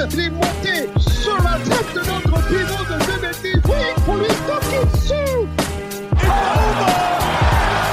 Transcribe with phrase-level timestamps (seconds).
[0.00, 3.68] Sa tête, il est monté sur la tête de notre pivot de 2 mètres.
[3.68, 5.48] Oui, pour lui toquer dessus.
[6.12, 6.90] It's over!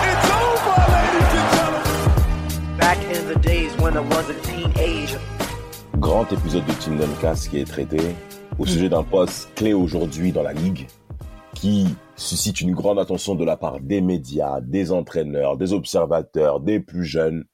[0.07, 2.77] It's over, ladies and gentlemen!
[2.77, 5.19] Back in the days when I was a teenager.
[5.99, 7.99] grand épisode de Team Duncast qui est traité
[8.57, 10.87] au sujet d'un poste clé aujourd'hui dans la ligue
[11.55, 16.79] qui suscite une grande attention de la part des médias, des entraîneurs, des observateurs, des
[16.79, 17.45] plus jeunes.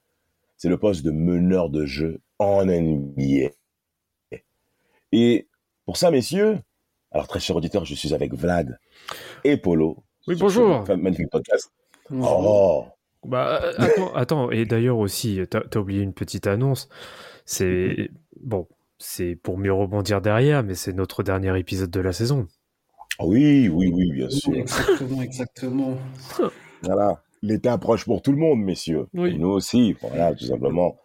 [0.58, 3.50] C'est le poste de meneur de jeu en NBA.
[5.16, 5.48] Et
[5.86, 6.58] pour ça, messieurs,
[7.12, 8.80] alors très cher auditeur, je suis avec Vlad
[9.44, 10.04] et Polo.
[10.28, 10.84] Oui, bonjour.
[10.98, 11.72] Magnifique podcast.
[12.12, 12.86] Oh,
[13.24, 16.90] Bah, euh, attends, attends, et d'ailleurs aussi, t'as as oublié une petite annonce.
[17.46, 18.10] C'est
[18.42, 22.48] bon, c'est pour mieux rebondir derrière, mais c'est notre dernier épisode de la saison.
[23.20, 24.56] oui, oui, oui, bien sûr.
[24.56, 25.98] Exactement, exactement.
[26.82, 27.22] Voilà.
[27.44, 29.06] L'été approche pour tout le monde, messieurs.
[29.14, 29.36] Oui.
[29.36, 30.98] Et nous aussi, voilà, tout simplement.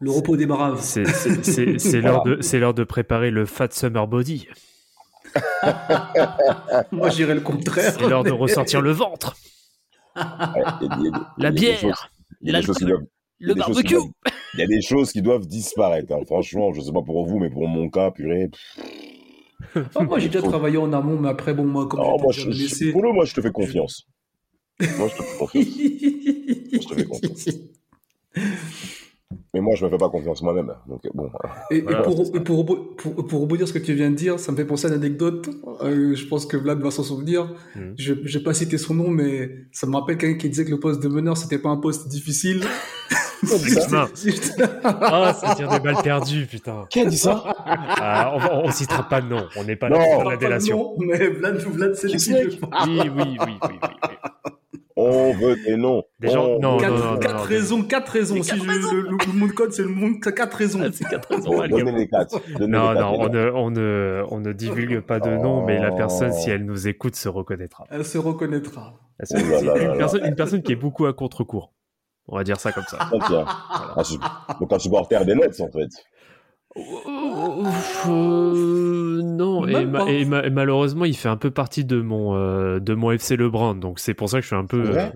[0.00, 0.80] Le repos des braves.
[0.82, 4.46] C'est c'est- c'est- c'est l'heure de c'est l'heure de préparer le Fat Summer Body.
[6.92, 7.94] Moi, j'irais le contraire.
[7.98, 9.36] C'est l'heure de ressortir le ventre,
[10.16, 13.96] Ouais, y a- y a- la bière, le barbecue.
[14.54, 16.12] Il y a des choses qui doivent disparaître.
[16.14, 16.20] hein.
[16.26, 18.48] Franchement, je sais pas pour vous, mais pour mon cas, purée.
[18.48, 22.32] pff, Ah, moi, j'ai déjà travaillé en amont, mais après, bon, moi, comme oh, moi,
[22.32, 22.92] je, je- blessé.
[22.92, 24.06] Polo, moi, je te fais confiance.
[24.80, 25.66] Moi, je te fais confiance.
[26.88, 27.48] te fais confiance.
[29.56, 30.70] Mais moi, je me fais pas confiance moi-même.
[30.86, 31.30] Donc, bon.
[31.32, 31.56] voilà.
[31.70, 34.52] Et, Voilà, pour, et pour, pour, pour rebondir ce que tu viens de dire, ça
[34.52, 35.48] me fait penser à une anecdote.
[35.82, 37.54] Euh, je pense que Vlad va s'en souvenir.
[37.74, 37.94] Mhm.
[37.96, 40.70] Je ne vais pas citer son nom, mais ça me rappelle quelqu'un qui disait que
[40.72, 42.60] le poste de meneur, c'était pas un poste difficile.
[43.40, 44.08] Putain.
[44.22, 46.84] Juste- Ah, ça tire des balles perdues, putain.
[46.90, 47.44] Qui a dit ça?
[47.66, 50.04] Ah, on, on citera pas de nom, on n'est pas là Non.
[50.04, 50.76] pour Pas faire la délation.
[50.78, 52.08] nom, mais Vlad, Vlad c'est.
[52.08, 52.18] Oui,
[52.86, 54.50] oui, oui, oui, oui, oui.
[54.98, 56.02] On veut des noms.
[56.20, 58.42] Des gens- On non, Quatre, non, non, quatre non, raisons, quatre raisons.
[58.42, 60.80] Si je- le, le, le monde code, c'est le monde, quatre raisons.
[60.82, 62.40] Ah, c'est quatre raisons, Bon, Donnez les quatre.
[62.58, 65.64] Donnez Non, les quatre, non, on ne, on, ne, on ne divulgue pas de nom,
[65.66, 67.84] mais la personne, si elle nous écoute, se reconnaîtra.
[67.90, 68.94] Elle se reconnaîtra.
[69.22, 69.96] C'est Oh là là là une, là.
[69.98, 71.72] personne, une personne qui est beaucoup à contre-cours.
[72.28, 72.98] On va dire ça comme ça.
[73.12, 73.44] Donc, tiens,
[73.96, 74.18] un su-
[74.60, 75.88] donc, un supporter des Nets, en fait.
[78.08, 79.84] Euh, non, et,
[80.50, 84.14] malheureusement, il fait un peu partie de mon, euh, de mon FC Lebrun, donc c'est
[84.14, 84.82] pour ça que je suis un peu.
[84.90, 85.08] Euh...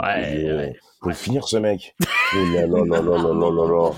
[0.00, 0.76] Ah, ouais, oh, ouais, ouais.
[1.02, 1.96] Faut le finir ce mec.
[2.00, 3.94] Oh là, non, non, non, non, non, non,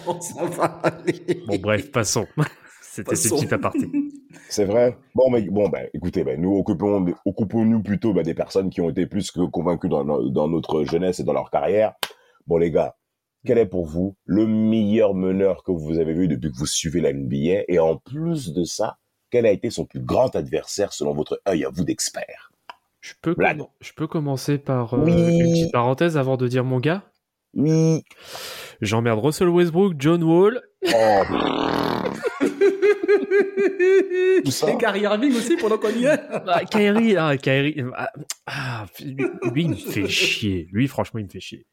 [1.47, 2.27] Bon, bref, passons.
[2.81, 3.91] C'était ces petites apartés.
[4.49, 4.97] C'est vrai.
[5.15, 8.89] Bon, mais bon, bah, écoutez, ben, nous occupons, occupons-nous plutôt ben, des personnes qui ont
[8.89, 11.95] été plus que convaincues dans, dans notre jeunesse et dans leur carrière.
[12.47, 12.95] Bon, les gars,
[13.45, 17.01] quel est pour vous le meilleur meneur que vous avez vu depuis que vous suivez
[17.01, 18.99] la NBA Et en plus de ça,
[19.31, 22.51] quel a été son plus grand adversaire selon votre œil à vous d'expert?
[23.01, 23.37] Je peux,
[23.81, 25.13] je commencer par euh, Oui.
[25.13, 27.03] une petite parenthèse avant de dire mon gars.
[27.55, 28.03] Oui.
[28.81, 30.63] J'emmerde Russell Westbrook, John Wall.
[30.87, 31.23] Oh,
[34.69, 36.21] Et Gary Irving aussi, pendant qu'on y est.
[36.47, 38.13] Ah, Kyrie, ah, Kyrie, ah,
[38.47, 38.87] ah,
[39.53, 40.69] lui, il me fait chier.
[40.73, 41.67] Lui, franchement, il me fait chier.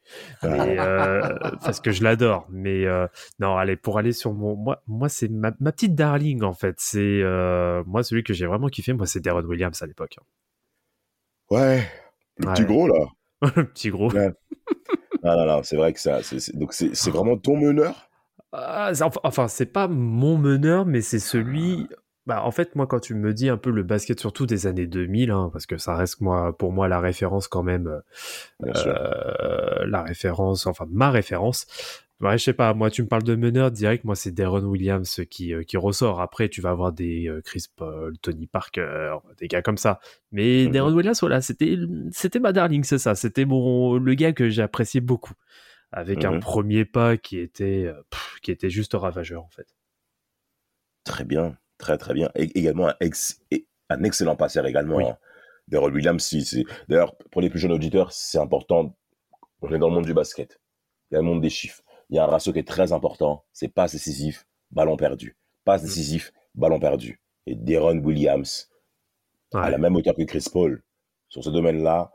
[0.43, 1.21] Mais, euh,
[1.63, 2.47] parce que je l'adore.
[2.49, 3.07] Mais euh,
[3.39, 6.75] non, allez, pour aller sur mon, moi, moi, c'est ma, ma petite darling en fait.
[6.79, 8.93] C'est euh, moi celui que j'ai vraiment kiffé.
[8.93, 10.17] Moi, c'est Darren Williams à l'époque.
[11.49, 11.83] ouais.
[12.37, 13.05] Le petit gros, là.
[13.55, 14.11] Le petit gros.
[14.11, 14.31] Ouais.
[15.23, 16.23] Ah, non, non, c'est vrai que ça.
[16.23, 18.09] c'est- donc, c'est c'est vraiment ton meneur?
[18.53, 21.87] Enfin, enfin, c'est pas mon meneur, mais c'est celui.
[22.27, 24.85] Bah, en fait, moi, quand tu me dis un peu le basket, surtout des années
[24.85, 29.85] 2000, hein, parce que ça reste moi, pour moi la référence quand même, euh, euh,
[29.87, 31.65] la référence, enfin ma référence.
[32.19, 35.21] Ouais, je sais pas, moi tu me parles de meneur direct, moi c'est Darren Williams
[35.31, 36.21] qui, euh, qui ressort.
[36.21, 39.99] Après, tu vas avoir des euh, Chris Paul, Tony Parker, des gars comme ça.
[40.31, 40.71] Mais Mhm.
[40.71, 41.75] Darren Williams, voilà, c'était
[42.39, 43.15] ma darling, c'est ça.
[43.15, 45.33] C'était mon le gars que j'ai apprécié beaucoup,
[45.91, 46.39] avec un Mhm.
[46.39, 49.75] premier pas qui était euh, pff, qui était juste ravageur en fait.
[51.03, 52.29] Très bien, très très bien.
[52.35, 53.41] Et également un, ex-
[53.89, 54.97] un excellent passeur également.
[54.97, 55.05] Oui.
[55.05, 55.17] hein.
[55.73, 58.95] Williams, si, d'ailleurs, pour les plus jeunes auditeurs, c'est important.
[59.61, 60.59] On est dans le monde du basket.
[61.09, 61.81] Il y a le monde des chiffres.
[62.09, 63.45] Il y a un ratio qui est très important.
[63.53, 65.37] C'est passe décisif, ballon perdu.
[65.63, 67.21] Passe décisif, ballon perdu.
[67.45, 68.69] Et Deron Williams,
[69.53, 70.83] à la même hauteur que Chris Paul,
[71.29, 72.11] sur ce domaine-là,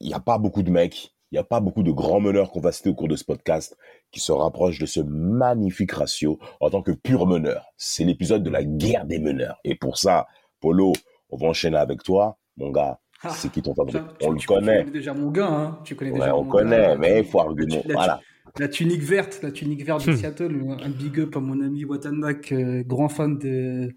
[0.00, 2.60] il n'y a pas beaucoup de mecs, n'y a pas beaucoup de grands meneurs qu'on
[2.60, 3.76] va citer au cours de ce podcast
[4.10, 7.66] qui se rapprochent de ce magnifique ratio en tant que pur meneur.
[7.76, 9.58] C'est l'épisode de la guerre des meneurs.
[9.64, 10.26] Et pour ça,
[10.60, 10.92] Polo,
[11.30, 12.98] on va enchaîner avec toi, mon gars.
[13.22, 14.84] Ah, C'est qui ton favori On tu- le tu connaît.
[14.84, 15.78] déjà mon gars, hein.
[15.84, 16.96] Tu connais Ouais, déjà on mon connaît, gars.
[16.98, 17.92] mais il faut argumenter.
[17.92, 18.20] Voilà.
[18.60, 20.16] la tunique verte, la tunique verte de Hmm.
[20.16, 23.88] Seattle, un big up à mon ami Watanak, euh, grand fan de,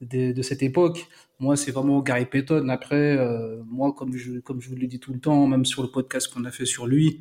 [0.00, 1.06] de, de cette époque.
[1.38, 2.68] Moi, c'est vraiment Gary Payton.
[2.68, 5.82] Après, euh, moi, comme je, comme je vous le dis tout le temps, même sur
[5.82, 7.20] le podcast qu'on a fait sur lui,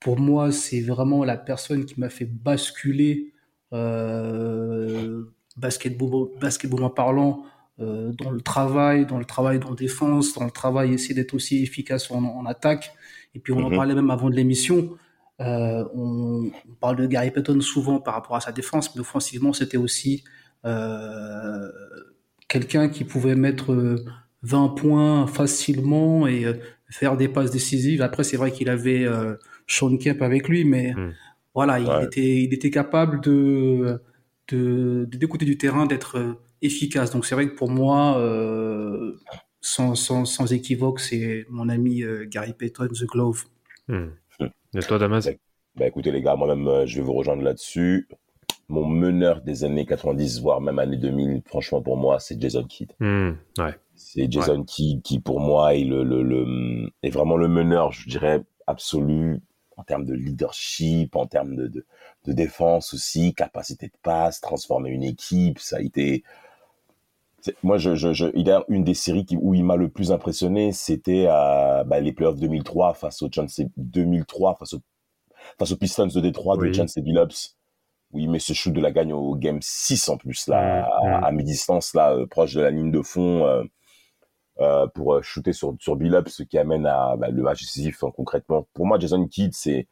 [0.00, 3.32] pour moi, c'est vraiment la personne qui m'a fait basculer,
[3.72, 5.24] euh,
[5.56, 7.44] basketball, basketballement parlant,
[7.80, 11.62] euh, dans le travail, dans le travail en défense, dans le travail essayer d'être aussi
[11.62, 12.92] efficace en, en attaque.
[13.34, 13.76] Et puis on en Mhm.
[13.76, 14.96] parlait même avant de l'émission.
[15.40, 19.52] Euh, on, on parle de Gary Payton souvent par rapport à sa défense, mais offensivement
[19.52, 20.24] c'était aussi
[20.64, 21.68] euh,
[22.48, 24.04] quelqu'un qui pouvait mettre euh,
[24.42, 26.54] 20 points facilement et euh,
[26.90, 28.02] faire des passes décisives.
[28.02, 29.34] Après c'est vrai qu'il avait euh,
[29.66, 31.14] Sean Kemp avec lui, mais Mhm.
[31.54, 32.04] voilà, il Ouais.
[32.04, 34.00] était il était capable de
[34.50, 37.10] de, côtés du terrain d'être euh, efficace.
[37.10, 39.12] Donc c'est vrai que pour moi, euh,
[39.60, 43.44] sans, sans, sans équivoque, c'est mon ami euh, Gary Payton, The Glove.
[43.88, 44.06] Hmm.
[44.74, 45.28] Et toi, Damas?
[45.76, 48.08] Bah écoutez les gars, moi-même euh, je vais vous rejoindre là-dessus.
[48.68, 52.92] Mon meneur des années 90, voire même années 2000, franchement pour moi, c'est Jason Kidd.
[53.00, 53.74] Hmm, Ouais.
[53.94, 58.08] C'est Jason Kidd qui pour moi est, le, le, le- est vraiment le meneur, je
[58.08, 59.40] dirais, absolu
[59.76, 61.86] en termes de leadership, en termes de, de,
[62.26, 66.24] de défense aussi, capacité de passe, transformer une équipe, ça a été...
[67.62, 69.88] Moi, je, je, je, il y a une des séries qui, où il m'a le
[69.88, 74.80] plus impressionné, c'était bah, les playoffs 2003 face au Chance 2003 face au
[75.58, 76.72] face aux Pistons de Détroit de Oui.
[76.72, 77.57] Chance Billups
[78.12, 81.26] où il met ce shoot de la gagne au game 6 en plus là à,
[81.26, 83.62] à mi-distance là euh, proche de la ligne de fond euh,
[84.60, 88.10] euh, pour shooter sur sur Billups ce qui amène à bah, le match décisif hein,
[88.16, 88.66] concrètement.
[88.74, 89.86] Pour moi Jason Kidd c'est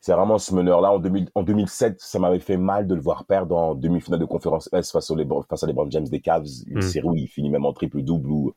[0.00, 3.00] c'est vraiment ce meneur là en 2000 en 2007 ça m'avait fait mal de le
[3.02, 6.20] voir perdre en demi-finale de conférence S face aux LeBron, face à LeBron James des
[6.20, 6.46] Cavs.
[6.68, 6.82] Une Mm.
[6.82, 8.52] série où il finit même en triple double où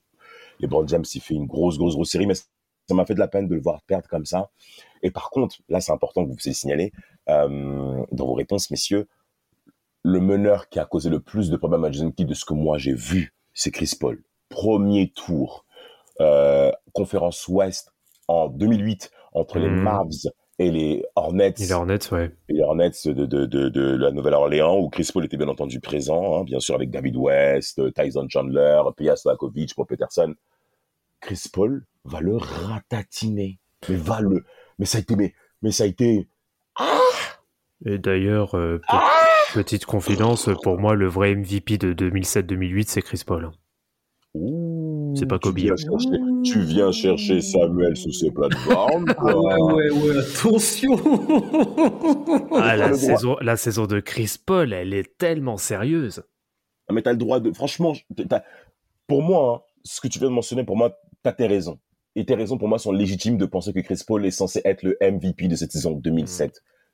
[0.60, 3.28] LeBron James il fait une grosse grosse grosse série mais ça m'a fait de la
[3.28, 4.50] peine de le voir perdre comme ça.
[5.04, 6.92] Et par contre, là, c'est important que vous puissiez signaler
[7.28, 9.08] dans vos réponses, messieurs,
[10.04, 12.54] le meneur qui a causé le plus de problèmes à Jason Kidd de ce que
[12.54, 14.22] moi j'ai vu, c'est Chris Paul.
[14.50, 15.66] Premier tour,
[16.20, 17.94] euh, conférence Ouest
[18.28, 19.82] en 2008 entre les Mhm.
[19.82, 22.32] Mavs et les Hornets Et les Hornets, ouais.
[22.50, 25.80] et les Hornets de, de, de, de la Nouvelle-Orléans, où Chris Paul était bien entendu
[25.80, 30.36] présent, hein, bien sûr avec David West, Tyson Chandler, Pia Stojakovic, Paul Peterson.
[31.22, 33.60] Chris Paul va le ratatiner.
[33.90, 34.44] Mais va le...
[34.78, 35.16] Mais ça a été...
[35.16, 36.28] Mais, mais ça a été...
[37.86, 39.10] Et d'ailleurs, euh, pe- Ah
[39.54, 43.52] petite confidence, pour moi, le vrai MVP de 2007-2008, c'est Chris Paul.
[45.16, 45.58] C'est pas tu Kobe.
[45.58, 49.06] viens chercher- tu viens chercher Samuel sous ses plateformes.
[49.18, 50.96] Ah ouais, ouais, ouais, attention
[52.56, 56.24] Ah, la, saison, la saison de Chris Paul, elle est tellement sérieuse.
[56.88, 57.52] Ah, Mais t'as le droit de...
[57.54, 57.94] Franchement,
[59.08, 61.80] pour moi, hein, ce que tu viens de mentionner, pour moi, t'as tes raisons.
[62.16, 64.82] Et tes raisons, pour moi, sont légitimes de penser que Chris Paul est censé être
[64.84, 65.92] le MVP de cette saison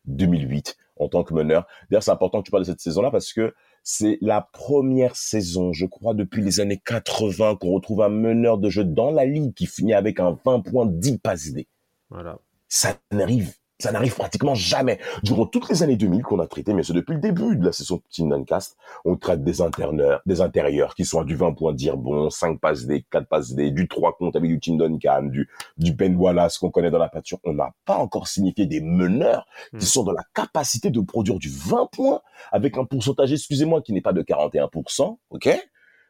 [0.10, 1.66] 2007-2008 en tant que meneur.
[1.90, 3.54] D'ailleurs, c'est important que tu parles de cette saison-là parce que
[3.84, 8.70] c'est la première saison, je crois, depuis les années 80 qu'on retrouve un meneur de
[8.70, 11.68] jeu dans la ligue qui finit avec un 20 points 10 passes D.
[12.10, 12.40] Voilà.
[12.68, 15.00] ça n'arrive ça n'arrive pratiquement jamais.
[15.24, 17.72] Durant toutes les années 2000 qu'on a traité, mais c'est depuis le début de la
[17.72, 21.74] session Team Duncast, on traite des intérieurs, des intérieurs qui sont à du 20 points
[21.74, 25.24] dire bon, 5 passes D, 4 passes D, du 3 comptes avec du Tim Duncan,
[25.24, 27.40] du, du Ben Wallace qu'on connaît dans la peinture.
[27.44, 29.78] On n'a pas encore signifié des meneurs Hmm.
[29.78, 33.94] qui sont dans la capacité de produire du 20 points avec un pourcentage, excusez-moi, qui
[33.94, 35.50] n'est pas de 41%, ok?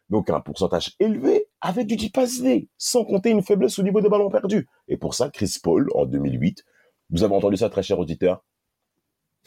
[0.10, 4.02] Donc un pourcentage élevé avec du 10 passes D, sans compter une faiblesse au niveau
[4.02, 4.68] des ballons perdus.
[4.88, 6.64] Et pour ça, Chris Paul, en 2008,
[7.10, 8.44] vous avez entendu ça, très cher auditeur.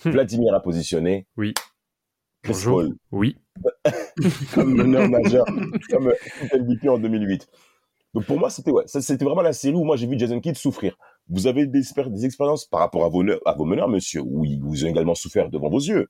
[0.04, 0.10] Hmm.
[0.10, 1.54] Vladimir a positionné Oui.
[2.42, 2.80] Chris Bonjour.
[2.80, 3.36] Paul Oui.
[4.54, 5.44] comme meneur majeur,
[5.90, 7.46] comme euh, MVP en 2008.
[8.14, 10.56] Donc pour moi, c'était ouais, c'était vraiment la série où moi j'ai vu Jason Kidd
[10.56, 10.96] souffrir.
[11.28, 14.44] Vous avez des, expér- des expériences par rapport à vos, à vos meneurs, monsieur, où
[14.44, 16.08] ils vous ont également souffert devant vos yeux?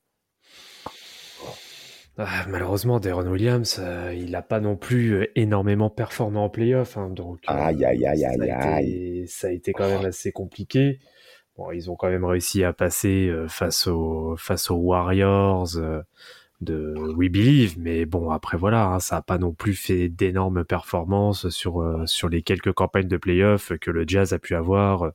[2.18, 6.98] Ah, malheureusement, Deron Williams, euh, il n'a pas non plus euh, énormément performé en playoff.
[6.98, 10.30] hein, donc, euh, Aïe, aïe, aïe, ça, a été, ça a été quand même assez
[10.30, 10.98] compliqué.
[11.56, 16.00] Bon, ils ont quand même réussi à passer euh, face, aux, face aux Warriors euh,
[16.62, 17.78] de We Believe.
[17.78, 22.06] Mais bon, après, voilà, hein, ça n'a pas non plus fait d'énormes performances sur, euh,
[22.06, 25.10] sur les quelques campagnes de playoff que le Jazz a pu avoir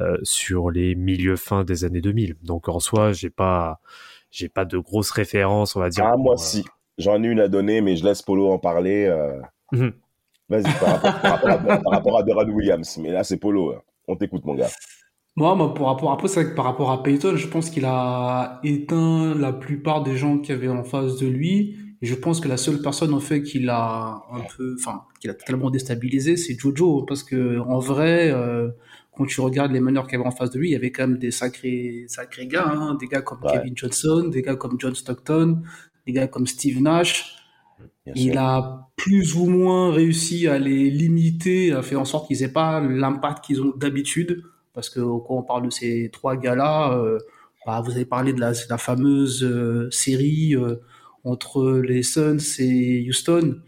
[0.00, 2.36] euh, sur les milieux fins des années 2000.
[2.42, 3.80] Donc, en soi, j'ai pas
[4.30, 6.04] j'ai pas de grosses références, on va dire.
[6.06, 6.64] Ah, pour, moi euh, si.
[6.98, 9.06] J'en ai une à donner, mais je laisse Polo en parler.
[9.06, 9.40] euh.
[9.72, 9.92] Mhm.
[10.48, 12.98] Vas-y, par rapport, par rapport à, par rapport à Deron Williams.
[12.98, 13.72] Mais là, c'est Polo.
[13.72, 13.80] hein.
[14.08, 14.68] On t'écoute, mon gars.
[15.36, 17.84] Moi, moi, par rapport, après, c'est vrai que par rapport à Peyton, je pense qu'il
[17.86, 21.76] a éteint la plupart des gens qui avaient en face de lui.
[22.02, 25.30] Et je pense que la seule personne, en fait, qu'il a un peu, enfin, qu'il
[25.30, 27.02] a totalement déstabilisé, c'est Jojo.
[27.06, 28.70] Parce que, en vrai, euh,
[29.12, 30.90] quand tu regardes les meneurs qu'il y avait en face de lui, il y avait
[30.92, 33.52] quand même des sacrés, sacrés gars, hein, des gars comme Ouais.
[33.52, 35.62] Kevin Johnson, des gars comme John Stockton,
[36.06, 37.36] des gars comme Steve Nash.
[38.06, 38.40] Bien Il sûr.
[38.40, 42.80] a plus ou moins réussi à les limiter, à faire en sorte qu'ils aient pas
[42.80, 44.42] l'impact qu'ils ont d'habitude.
[44.72, 47.18] Parce que quand on parle de ces trois gars-là, euh,
[47.66, 50.76] bah, vous avez parlé de la, fameuse euh, série euh,
[51.24, 53.60] entre les Suns et Houston.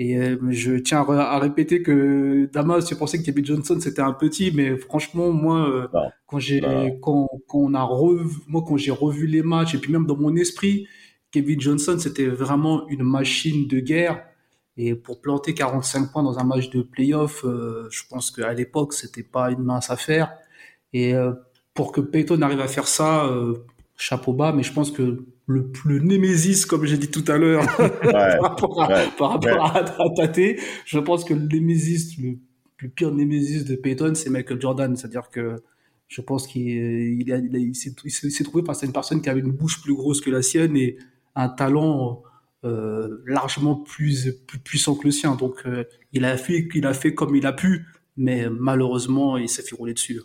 [0.00, 0.16] Et
[0.50, 4.76] je tiens à, répéter que Damas, tu pensais que Kevin Johnson c'était un petit, mais
[4.76, 6.10] franchement, moi, Non.
[6.28, 6.60] quand j'ai
[7.02, 10.16] quand, quand on a revu, moi quand j'ai revu les matchs et puis même dans
[10.16, 10.86] mon esprit,
[11.32, 14.22] Kevin Johnson c'était vraiment une machine de guerre.
[14.76, 19.24] Et pour planter 45 points dans un match de playoff, je pense qu'à l'époque c'était
[19.24, 20.30] pas une mince affaire.
[20.92, 21.32] Et euh,
[21.74, 23.54] pour que Peyton arrive à faire ça, euh,
[23.96, 24.52] chapeau bas.
[24.52, 27.90] Mais je pense que le le némésis, comme j'ai dit tout à l'heure, Ouais.
[28.38, 29.04] par rapport à, Ouais.
[29.18, 32.36] par rapport à, à Tate, je pense que le némésis, le,
[32.78, 34.96] le pire némésis de Peyton, c'est Michael Jordan.
[34.96, 35.56] C'est-à-dire que
[36.08, 36.62] je pense qu'il
[37.20, 39.80] il a- il a- il s'est trouvé face à une personne qui avait une bouche
[39.82, 40.96] plus grosse que la sienne et
[41.34, 42.22] un talent
[42.64, 45.36] euh, largement plus, plus puissant que le sien.
[45.36, 47.84] Donc euh, il a fait il a fait comme il a pu,
[48.16, 50.20] mais malheureusement il s'est fait rouler dessus.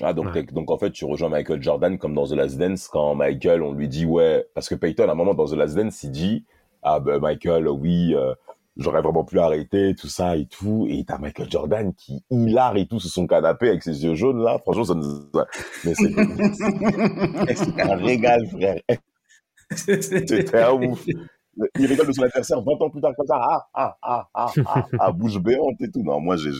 [0.00, 0.42] Ah, donc, Ouais.
[0.44, 3.72] donc en fait, tu rejoins Michael Jordan comme dans The Last Dance quand Michael, on
[3.74, 6.44] lui dit ouais, parce que Peyton, à un moment dans The Last Dance, il dit
[6.82, 8.34] ah ben Michael, oui, euh,
[8.78, 12.86] j'aurais vraiment pu arrêter tout ça et tout, et t'as Michael Jordan qui hilar et
[12.86, 15.26] tout sur son canapé avec ses yeux jaunes là, franchement ça nous,
[15.84, 16.10] mais c'est
[17.54, 18.80] c'est un régal frère,
[19.76, 21.04] c'était un ouf.
[21.78, 24.52] Il rigole de son adversaire 20 ans plus tard comme ça, ah ah ah ah
[24.64, 26.02] ah, ah bouche béante et tout.
[26.02, 26.50] Non, moi j'ai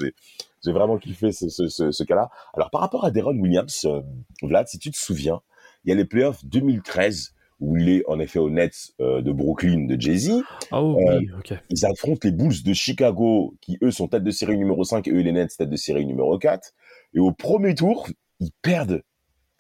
[0.65, 2.31] j'ai vraiment kiffé ce, ce, ce, ce cas-là.
[2.55, 4.01] Alors, par rapport à Deron Williams, euh,
[4.43, 5.41] Vlad, si tu te souviens,
[5.85, 9.31] il y a les playoffs 2013 où il est en effet au Nets euh, de
[9.33, 10.43] Brooklyn de Jay-Z.
[10.73, 11.55] Oh Euh, oui, ok.
[11.71, 15.13] Ils affrontent les Bulls de Chicago qui, eux, sont tête de série numéro 5 et
[15.13, 16.73] eux, les Nets, tête de série numéro 4.
[17.15, 18.09] Et au premier tour,
[18.41, 19.03] ils perdent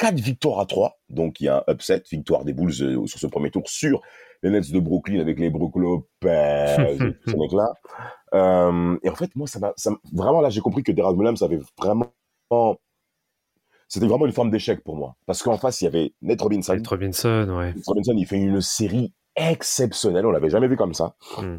[0.02, 0.99] 4 victoires à 3.
[1.11, 4.02] Donc, il y a un upset, victoire des Bulls euh, sur ce premier tour sur
[4.42, 7.73] les Nets de Brooklyn avec les Brook Lopez tous ces mecs-là.
[8.35, 9.73] Euh, et en fait, moi, ça m'a,
[10.12, 12.12] vraiment, là, j'ai compris que Deron Williams avait vraiment,
[13.87, 15.14] c'était vraiment une forme d'échec pour moi.
[15.25, 16.75] Parce qu'en face, il y avait Nate Robinson.
[16.75, 17.73] Nate Robinson, ouais.
[17.73, 20.26] Nate Robinson, il fait une série exceptionnelle.
[20.26, 21.14] On l'avait jamais vu comme ça.
[21.38, 21.59] Hmm.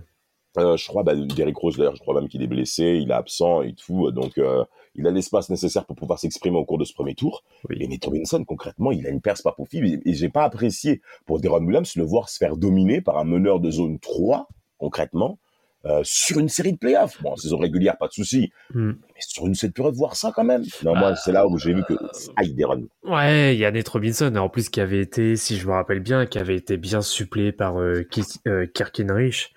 [0.57, 3.13] Euh, je crois, bah, Derrick Rose, d'ailleurs, je crois même qu'il est blessé, il est
[3.13, 4.11] absent et tout.
[4.11, 7.43] Donc, euh, il a l'espace nécessaire pour pouvoir s'exprimer au cours de ce premier tour.
[7.69, 7.77] Oui.
[7.79, 9.87] Et Nate Robinson, concrètement, il a une perce pas possible.
[9.87, 13.23] Et, et j'ai pas apprécié pour Deron Williams le voir se faire dominer par un
[13.23, 14.47] meneur de zone 3,
[14.77, 15.39] concrètement,
[15.85, 17.21] euh, sur une série de playoffs.
[17.21, 18.53] Bon, en saison régulière, pas de souci.
[18.73, 18.91] Hmm.
[18.91, 20.63] Mais sur une cette période, voir ça quand même.
[20.83, 21.93] Non, moi, c'est là où j'ai vu que,
[22.37, 22.87] aïe, Deron.
[23.03, 25.99] Ouais, il y a Nate Robinson, en plus qui avait été, si je me rappelle
[25.99, 28.07] bien, qui avait été bien suppléé par euh,
[28.47, 29.53] euh, Kirk Henrich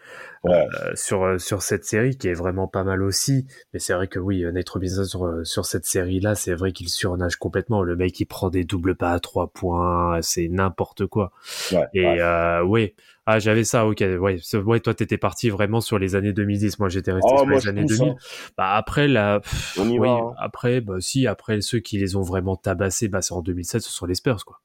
[0.49, 0.67] Ouais.
[0.83, 3.47] euh, sur euh, sur cette série, qui est vraiment pas mal aussi.
[3.73, 6.89] Mais c'est vrai que oui, euh, Nate Robinson sur, sur cette série-là, c'est vrai qu'il
[6.89, 7.83] surnage complètement.
[7.83, 11.33] Le mec, il prend des doubles pas à trois points, c'est n'importe quoi.
[11.73, 12.21] Ouais, Et ouais.
[12.21, 12.95] euh, ouais,
[13.27, 16.89] ah j'avais ça, ok, ouais, ouais, toi t'étais parti vraiment sur les années 2010, moi
[16.89, 18.13] j'étais resté Oh, sur moi, les années pousse, 2000.
[18.13, 18.17] hein.
[18.57, 20.35] Bah après la, pff, On y oui, va, hein.
[20.39, 23.91] après bah si, après ceux qui les ont vraiment tabassés, bah c'est en 2007, ce
[23.91, 24.61] sont les Spurs quoi,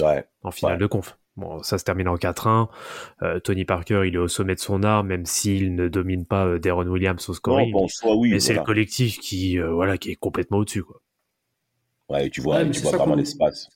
[0.00, 0.26] Ouais.
[0.42, 0.80] en finale Ouais.
[0.80, 1.16] de conf.
[1.36, 2.68] Bon, ça se termine en 4-1.
[3.22, 6.46] Euh, Tony Parker, il est au sommet de son art, même s'il ne domine pas
[6.46, 7.70] euh, Deron Williams au Non, scoring.
[7.72, 8.30] bon, soit oui.
[8.30, 8.60] mais c'est voilà.
[8.62, 11.02] le collectif qui, euh, voilà, qui est complètement au-dessus quoi.
[12.08, 13.68] Ouais, tu vois, Ouais, tu c'est vois qu'on- l'espace.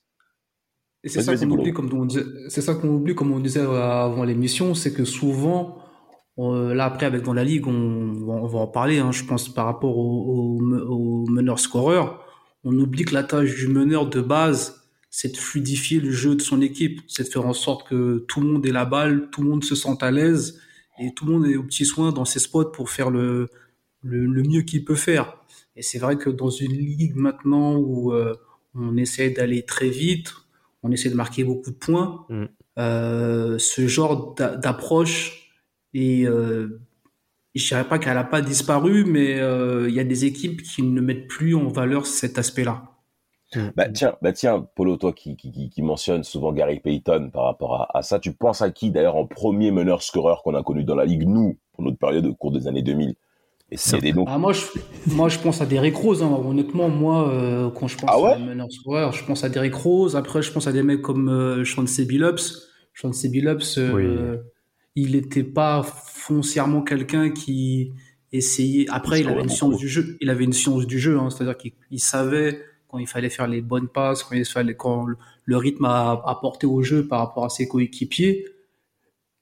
[1.03, 3.33] Et c'est Vas-y, ça vas-y, qu'on oublie, comme on disait, c'est ça qu'on oublie, comme
[3.33, 5.79] on disait avant l'émission, c'est que souvent,
[6.39, 8.99] euh, là après avec dans la ligue, on, on va- on va en parler.
[8.99, 12.25] hein, je pense par rapport au, au, au meneur scoreur,
[12.65, 14.80] on oublie que la tâche du meneur de base,
[15.11, 18.41] c'est de fluidifier le jeu de son équipe, c'est de faire en sorte que tout
[18.41, 20.61] le monde ait la balle, tout le monde se sente à l'aise
[21.01, 23.49] et tout le monde est au petit soin dans ses spots pour faire le
[24.03, 25.37] le, le mieux qu'il peut faire.
[25.77, 28.35] Et c'est vrai que dans une ligue maintenant où euh,
[28.75, 30.33] on essaie d'aller très vite,
[30.83, 32.45] on essaie de marquer beaucoup de points, Mm.
[32.79, 35.51] euh, ce genre d'a- d'approche,
[35.93, 36.81] et euh,
[37.55, 40.83] je dirais pas qu'elle n'a pas disparu, mais euh, il y a des équipes qui
[40.83, 42.90] ne mettent plus en valeur cet aspect-là.
[43.77, 47.99] Bah tiens, bah tiens, Polo, toi qui, qui, mentionne souvent Gary Payton par rapport à,
[47.99, 50.95] à ça, tu penses à qui d'ailleurs en premier meneur scoreur qu'on a connu dans
[50.95, 53.15] la ligue, nous, pour notre période au cours des années 2000
[53.73, 54.67] Et a des noms Ah, moi, je,
[55.09, 56.23] moi, je pense à Derrick Rose.
[56.23, 56.31] Hein.
[56.45, 58.33] Honnêtement, moi, euh, quand je pense Ah ouais?
[58.33, 60.15] à un meneur scoreur, je pense à Derrick Rose.
[60.15, 62.69] Après, je pense à des mecs comme euh, Chauncey Billups.
[62.93, 64.37] Chauncey Billups, euh,
[64.95, 67.93] il n'était pas foncièrement quelqu'un qui,
[68.33, 68.87] essayer.
[68.91, 70.17] Après, Il avait une science du jeu.
[70.21, 73.47] Il avait une science du jeu, hein, c'est-à-dire qu'il il savait quand il fallait faire
[73.47, 77.21] les bonnes passes, quand il fallait quand le, le rythme à apporter au jeu par
[77.21, 78.47] rapport à ses coéquipiers.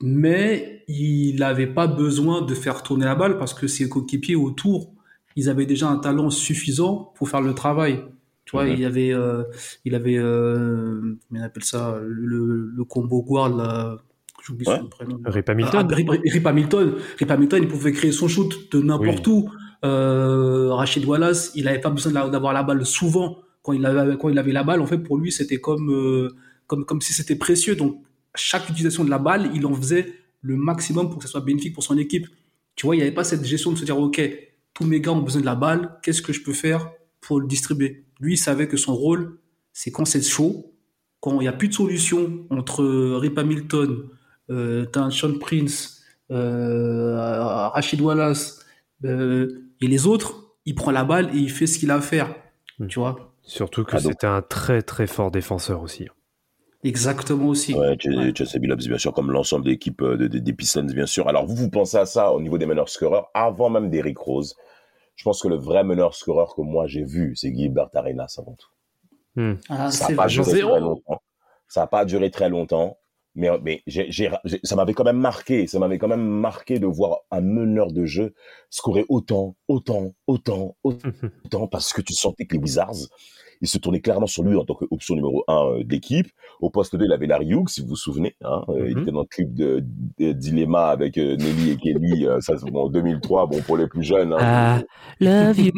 [0.00, 4.92] Mais il n'avait pas besoin de faire tourner la balle parce que ses coéquipiers autour,
[5.34, 8.00] ils avaient déjà un talent suffisant pour faire le travail.
[8.44, 8.74] Tu vois, Mhm.
[8.78, 9.42] il avait, euh,
[9.84, 13.96] il avait, euh, comment on appelle ça, le, le combo guard, là,
[14.42, 14.78] j'oublie Ouais.
[14.78, 15.20] son prénom.
[15.26, 15.86] Rip Ah, Hamilton.
[15.92, 16.94] Rip, Rip Hamilton.
[17.18, 19.50] Rip Hamilton, il pouvait créer son shoot de n'importe où.
[19.84, 23.38] Euh, Rachid Wallace, il n'avait pas besoin d'avoir la balle souvent.
[23.62, 26.34] Quand il avait, quand il avait la balle, en fait, pour lui, c'était comme, euh,
[26.66, 27.76] comme, comme si c'était précieux.
[27.76, 28.02] Donc,
[28.34, 31.74] chaque utilisation de la balle, il en faisait le maximum pour que ce soit bénéfique
[31.74, 32.26] pour son équipe.
[32.76, 34.20] Tu vois, il n'y avait pas cette gestion de se dire, OK,
[34.74, 37.46] tous mes gars ont besoin de la balle, qu'est-ce que je peux faire pour le
[37.46, 38.04] distribuer?
[38.20, 39.38] Lui, il savait que son rôle,
[39.72, 40.72] c'est quand c'est chaud,
[41.20, 42.84] quand il n'y a plus de solution entre
[43.16, 44.04] Rip Hamilton,
[44.50, 48.64] euh, Sean Prince, euh, Rachid Wallace
[49.04, 52.00] euh, et les autres, il prend la balle et il fait ce qu'il a à
[52.00, 52.34] faire.
[52.78, 52.86] Mm.
[52.88, 53.32] Tu vois?
[53.42, 56.06] Surtout que Ah, c'était un très très fort défenseur aussi.
[56.84, 57.74] Exactement aussi.
[57.74, 60.84] Ouais, Ch- Chelsea Billups, bien sûr, comme l'ensemble de l'équipe euh, de- de- des Pistons,
[60.84, 61.28] bien sûr.
[61.28, 64.54] Alors, vous, vous pensez à ça au niveau des meneurs scoreurs, avant même d'Eric Rose?
[65.16, 68.54] Je pense que le vrai meneur scoreur que moi j'ai vu, c'est Gilbert Arenas avant
[68.54, 68.68] tout.
[69.68, 70.32] Ah, Ça n'a pas vrai.
[70.34, 70.70] duré Zéro.
[70.70, 71.22] très longtemps.
[71.66, 72.97] Ça n'a pas duré très longtemps.
[73.38, 73.84] Mais, mais
[74.64, 75.68] ça m'avait quand même marqué.
[75.68, 78.34] Ça m'avait quand même marqué de voir un meneur de jeu
[78.68, 83.06] scorer autant, autant, autant, autant, parce que tu sentais que les Wizards,
[83.60, 86.28] ils se tournaient clairement sur lui en tant qu'option numéro un euh, d'équipe.
[86.60, 88.34] Au poste 2, il avait Larry Hughes, si vous vous souvenez.
[88.42, 89.02] Hein, Euh, Il Mhm.
[89.02, 89.84] était dans le clip de,
[90.18, 92.26] de Dilemma avec euh, Nelly et Kelly.
[92.26, 94.32] euh, ça, c'est bon, en 2003, bon, pour les plus jeunes.
[94.32, 94.80] Hein, Ah,
[95.20, 95.72] love you.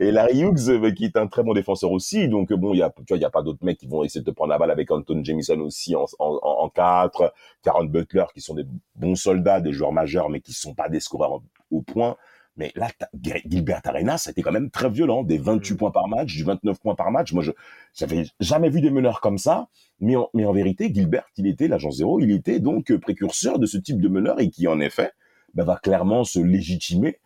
[0.00, 2.28] Et Larry Hughes, euh, qui est un très bon défenseur aussi.
[2.28, 4.02] Donc, bon, il y a, tu vois, il y a pas d'autres mecs qui vont
[4.04, 7.32] essayer de te prendre la balle avec Anton Jamison aussi en, en, en 4.
[7.62, 8.64] Karen Butler, qui sont des
[8.96, 12.16] bons soldats, des joueurs majeurs, mais qui sont pas des scoreurs au point.
[12.56, 12.88] Mais là,
[13.46, 15.22] Gilbert Arenas, c'était quand même très violent.
[15.22, 17.32] Des 28 points par match, du 29 points par match.
[17.32, 17.52] Moi, je,
[17.94, 19.68] j'avais jamais vu des meneurs comme ça.
[20.00, 22.20] Mais en, mais en vérité, Gilbert, il était l'agent zéro.
[22.20, 25.12] Il était donc euh, précurseur de ce type de meneur et qui, en effet,
[25.54, 27.18] ben, va clairement se légitimer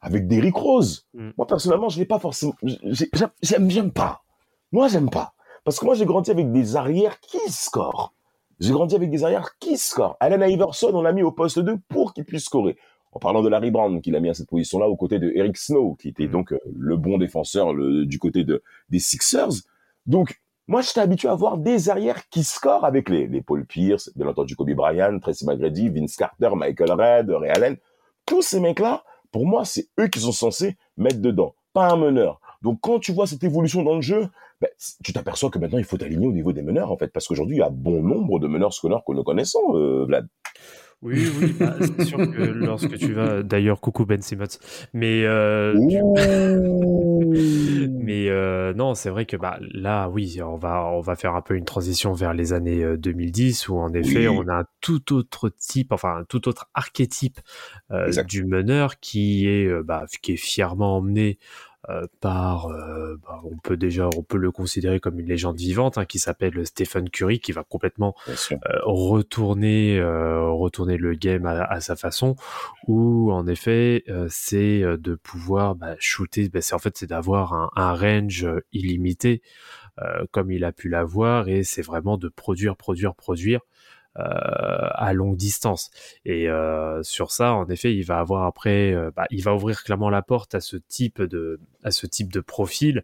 [0.00, 1.06] avec Derrick Rose.
[1.14, 1.30] Mm.
[1.36, 4.22] Moi, personnellement, je l'ai pas forcément, j'ai- j'aime, j'aime, j'aime pas.
[4.72, 5.34] Moi, j'aime pas.
[5.64, 8.14] Parce que moi, j'ai grandi avec des arrières qui scorent.
[8.60, 10.16] J'ai grandi avec des arrières qui scorent.
[10.20, 12.76] Allen Iverson, on l'a mis au poste 2 pour qu'il puisse scorer.
[13.18, 15.56] En parlant de Larry Brown, qu'il a mis à cette position-là aux côtés de Eric
[15.56, 16.30] Snow, qui était Mm.
[16.30, 19.48] donc euh, le bon défenseur le- du côté de, des Sixers.
[20.06, 24.12] Donc, moi, j'étais habitué à voir des arrières qui scorent avec les, les Paul Pierce,
[24.14, 27.76] bien entendu Kobe Bryant, Tracy McGrady, Vince Carter, Michael Red, Ray Allen.
[28.24, 29.02] Tous ces mecs-là,
[29.32, 32.40] pour moi, c'est eux qui sont censés mettre dedans, pas un meneur.
[32.62, 34.28] Donc, quand tu vois cette évolution dans le jeu,
[34.60, 34.68] ben,
[35.02, 37.56] tu t'aperçois que maintenant, il faut t'aligner au niveau des meneurs, en fait, parce qu'aujourd'hui,
[37.56, 40.28] il y a bon nombre de meneurs scolaires que nous connaissons, euh, Vlad.
[41.00, 44.46] Oui, oui, bah, c'est sûr que lorsque tu vas, d'ailleurs, coucou Ben Simmons,
[44.92, 45.72] mais euh,
[47.88, 51.40] mais euh, non, c'est vrai que bah là, oui, on va on va faire un
[51.40, 54.28] peu une transition vers les années euh, 2010 où en effet Oui.
[54.28, 57.38] on a un tout autre type, enfin un tout autre archétype
[57.92, 61.67] euh, du meneur qui est euh, bah, qui est fièrement emmené euh,
[62.20, 66.04] par, euh, bah, on peut déjà, on peut le considérer comme une légende vivante, hein,
[66.04, 71.80] qui s'appelle Stephen Curry, qui va complètement euh, retourner euh, retourner le game à, à
[71.80, 72.36] sa façon
[72.86, 77.06] où en effet euh, c'est euh, de pouvoir bah, shooter bah, c'est en fait c'est
[77.08, 79.42] d'avoir un, un range euh, illimité
[80.00, 83.77] euh, comme il a pu l'avoir et c'est vraiment de produire produire produire euh,
[84.18, 85.90] à longue distance.
[86.24, 89.82] Et euh, sur ça en effet il va avoir après euh, bah, il va ouvrir
[89.84, 93.02] clairement la porte à ce type de à ce type de profil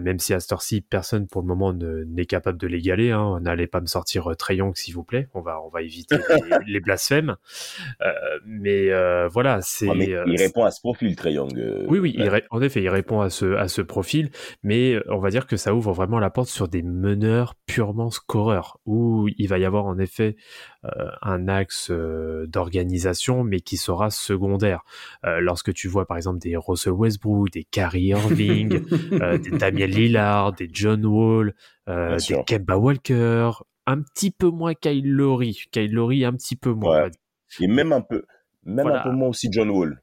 [0.00, 3.10] même si à cette heure-ci, personne pour le moment ne- n'est capable de l'égaler.
[3.10, 3.40] Hein.
[3.40, 5.28] N'allez pas me sortir euh, Young, s'il vous plaît.
[5.34, 6.16] On va, on va éviter
[6.66, 7.36] les, les blasphèmes.
[8.02, 8.12] Euh,
[8.46, 9.88] mais euh, voilà, c'est.
[9.88, 11.56] Ah, euh, il répond à ce profil, Young.
[11.58, 14.30] euh, oui, oui, il en effet, il répond à ce, à ce profil,
[14.62, 18.78] mais on va dire que ça ouvre vraiment la porte sur des meneurs purement scoreurs,
[18.86, 20.36] où il va y avoir en effet
[21.22, 24.82] un axe euh, d'organisation, mais qui sera secondaire.
[25.24, 29.86] Euh, lorsque tu vois par exemple des Russell Westbrook, des Kyrie Irving, euh, des Damian
[29.86, 31.54] Lillard, des John Wall,
[31.88, 32.44] euh, des sûr.
[32.44, 33.50] Kemba Walker,
[33.86, 37.04] un petit peu moins Kyle Lowry, Kyle Lowry un petit peu moins.
[37.04, 37.10] Ouais.
[37.60, 38.24] Et même un peu,
[38.64, 39.00] même Voilà.
[39.00, 40.01] un peu moins aussi John Wall.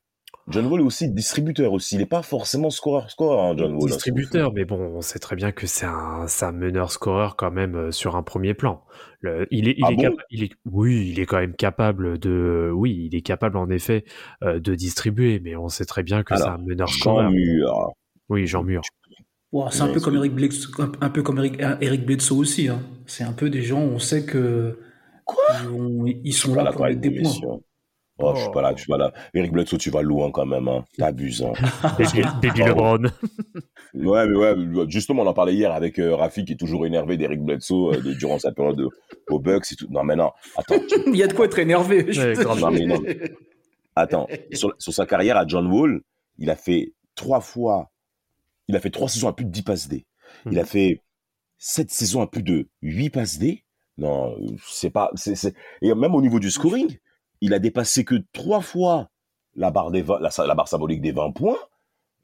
[0.49, 1.95] John Wall est aussi distributeur aussi.
[1.95, 3.83] Il n'est pas forcément scoreur, scoreur, hein, John Wall.
[3.83, 7.51] hein, distributeur, mais bon, on sait très bien que c'est un, c'est un meneur-scoreur quand
[7.51, 8.83] même euh, sur un premier plan.
[9.21, 10.01] Le- il est, il Ah est bon?
[10.01, 13.69] capa- il est, oui, il est quand même capable de, oui, il est capable en
[13.69, 14.05] effet
[14.43, 17.29] euh, de distribuer, mais on sait très bien que c'est un Jean meneur-scoreur.
[17.31, 17.91] Mur.
[18.29, 18.81] Oui, Jean Mur.
[19.71, 22.67] C'est un peu comme Eric Bledsoe, un peu comme Eric, Eric Bledsoe aussi.
[22.69, 22.81] hein.
[23.07, 24.79] C'est un peu des gens, on sait que
[25.63, 27.59] Ils, ont- ils sont là pour mettre avec des points.
[28.21, 29.13] Oh, je suis pas là, je suis pas là.
[29.33, 30.83] Eric Bledsoe, tu vas loin quand même, hein.
[30.97, 31.53] T'abuses, hein.
[32.41, 32.67] Baby, Oh.
[32.67, 33.03] LeBron.
[33.93, 34.55] Ouais, mais ouais,
[34.87, 38.01] justement, on en parlait hier avec euh, Rafi qui est toujours énervé d'Eric Bledsoe euh,
[38.01, 38.89] de- durant sa période de-
[39.29, 39.87] aux Bucks et tout.
[39.89, 42.05] Non, mais non, attends, tu- Il y a de quoi être énervé.
[42.11, 42.43] je Ouais.
[42.43, 43.01] Non, mais non.
[43.95, 44.27] attends.
[44.53, 46.01] Sur, sur sa carrière à John Wall,
[46.37, 47.89] il a fait trois fois,
[48.67, 50.05] il a fait trois saisons à plus de 10 passes D.
[50.45, 50.57] Il Hmm.
[50.59, 51.01] a fait
[51.57, 53.63] sept saisons à plus de 8 passes D.
[53.97, 56.97] Non, euh, c'est pas, c'est, c'est- et même au niveau du scoring,
[57.41, 59.09] il a dépassé que trois fois
[59.55, 61.57] la barre des 20 la, la barre symbolique des 20 points.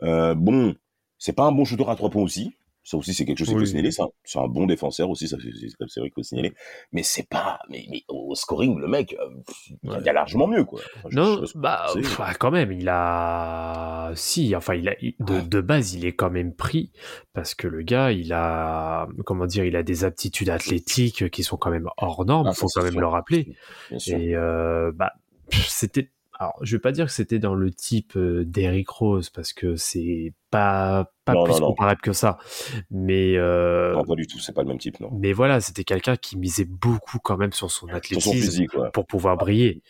[0.03, 0.75] Euh, bon,
[1.17, 2.55] c'est pas un bon shooter à trois points aussi.
[2.87, 3.89] Ça aussi, c'est quelque chose qu'il faut signaler.
[3.91, 6.53] C'est un bon défenseur aussi, ça, c'est, vrai qu'il faut signaler.
[6.91, 10.09] Mais c'est pas, mais, mais au scoring, le mec, euh, pff, il y a- il
[10.09, 10.79] a largement mieux, quoi.
[10.97, 14.11] Enfin, je- Non, bah, pff, ah, quand même, il a.
[14.15, 14.95] Si, enfin, il a...
[15.01, 16.91] il- de, de base, il est quand même pris
[17.33, 19.07] parce que le gars, il a.
[19.25, 22.59] Comment dire, il a des aptitudes athlétiques qui sont quand même hors normes, Ah, ça,
[22.61, 23.01] faut quand même sûr.
[23.01, 23.55] le rappeler.
[23.89, 24.17] Bien sûr.
[24.19, 25.13] Et euh, bah,
[25.51, 26.11] c'était.
[26.37, 29.75] Alors, je vais pas dire que c'était dans le type euh, d'Eric Rose parce que
[29.77, 31.67] c'est pas pas Non, plus non, non.
[31.67, 32.37] comparable que ça.
[32.91, 35.09] Mais euh, Non, pas du tout, c'est pas le même type, non.
[35.11, 38.73] mais voilà, c'était quelqu'un qui misait beaucoup quand même sur son Sur son athlétisme physique,
[38.75, 38.89] ouais.
[38.93, 39.81] pour pouvoir briller.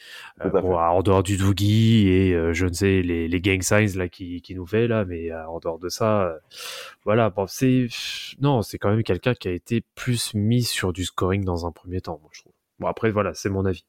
[0.44, 3.98] Euh, bon, en dehors du Doogie et euh, je ne sais les, les gang signs
[3.98, 6.34] là qui, qui nous fait là, mais en dehors de ça,
[7.04, 7.30] voilà.
[7.32, 7.88] Bon, c'est
[8.40, 11.72] non, c'est quand même quelqu'un qui a été plus mis sur du scoring dans un
[11.72, 12.54] premier temps, moi je trouve.
[12.80, 13.86] Bon après voilà, c'est mon avis.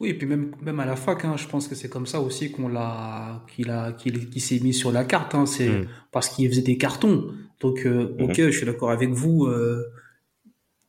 [0.00, 2.20] Oui, et puis même, même à la fac, hein, je pense que c'est comme ça
[2.20, 5.34] aussi qu'on l'a, qu'il a, qu'il, s'est mis sur la carte.
[5.34, 5.88] Hein, c'est Mm.
[6.12, 7.32] parce qu'il faisait des cartons.
[7.60, 8.24] Donc, euh, Mhm.
[8.24, 9.46] ok, je suis d'accord avec vous.
[9.46, 9.84] euh,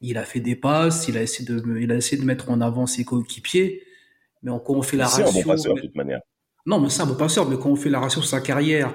[0.02, 2.62] il a fait des passes, il a essayé de, il a essayé de mettre en
[2.62, 3.84] avant ses coéquipiers.
[4.43, 6.21] Mais quand on fait la C'est un bon ratio, passeur, de toute manière.
[6.65, 7.49] non, mais c'est un bon passeur.
[7.49, 8.93] Mais quand on fait la ratio sur sa carrière,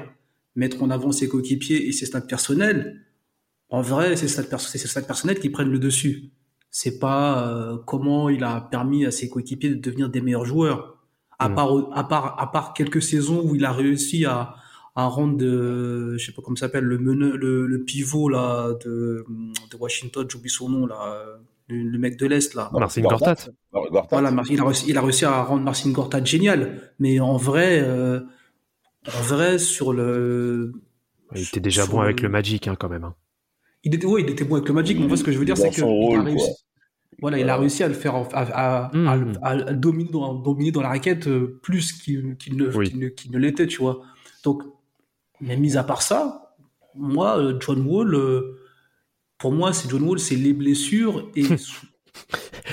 [0.56, 3.02] mettre en avant ses coéquipiers et ses stats personnels,
[3.68, 6.30] en vrai, c'est ses stats personnels qui prennent le dessus.
[6.76, 10.96] C'est pas euh, comment il a permis à ses coéquipiers de devenir des meilleurs joueurs.
[11.38, 11.54] À Mm.
[11.54, 14.56] part, à part, à part quelques saisons où il a réussi à,
[14.96, 18.72] à rendre de, je sais pas comment ça s'appelle, le meneur, le, le pivot là
[18.84, 19.24] de,
[19.70, 21.24] de Washington, j'oublie son nom là,
[21.68, 22.70] le, le mec de l'est là.
[22.72, 23.36] Marcin Gortat.
[24.10, 26.92] Voilà, il a réussi, il a réussi à rendre Marcin Gortat génial.
[26.98, 28.18] Mais en vrai, euh,
[29.06, 30.72] en vrai, sur le.
[31.36, 33.04] Il était déjà bon avec le Magic hein, quand même.
[33.04, 33.14] hein.
[33.84, 35.38] Il était, ouais, il était bon avec le Magic, mais en fait, ce que je
[35.38, 35.80] veux dire, c'est que.
[35.82, 36.50] il a réussi,
[37.20, 38.42] voilà, il a réussi à le faire, en- à,
[38.88, 39.06] à, Mm.
[39.42, 42.88] à- à- à dominer, dans, dominer dans la raquette euh, plus qu'il ne, Oui.
[42.90, 44.00] qu'il ne, qu'il ne l'était, tu vois.
[44.42, 44.62] Donc,
[45.40, 46.54] mais mis à part ça,
[46.94, 48.58] moi, euh, John Wall, euh,
[49.38, 51.42] pour moi, c'est John Wall, c'est les blessures et.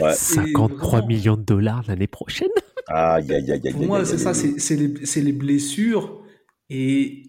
[0.02, 0.14] Ouais.
[0.14, 2.48] 53 vraiment- millions de dollars l'année prochaine.
[2.88, 3.72] Aïe, aïe, aïe, aïe.
[3.72, 6.22] Pour aïe, moi, aïe, c'est aïe, ça, c'est c'est les, c'est les blessures.
[6.70, 7.24] Et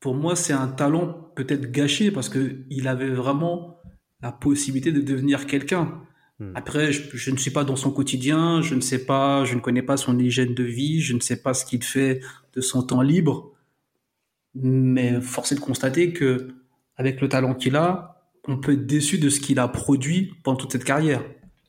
[0.00, 3.78] pour moi, c'est un talent peut-être gâché parce que il avait vraiment
[4.22, 6.02] la possibilité de devenir quelqu'un.
[6.38, 6.52] Hmm.
[6.54, 9.60] Après, je, je ne suis pas dans son quotidien, je ne sais pas, je ne
[9.60, 12.20] connais pas son hygiène de vie, je ne sais pas ce qu'il fait
[12.54, 13.52] de son temps libre.
[14.54, 16.48] Mais force est de constater que
[16.96, 20.56] avec le talent qu'il a, on peut être déçu de ce qu'il a produit pendant
[20.56, 21.22] toute cette carrière.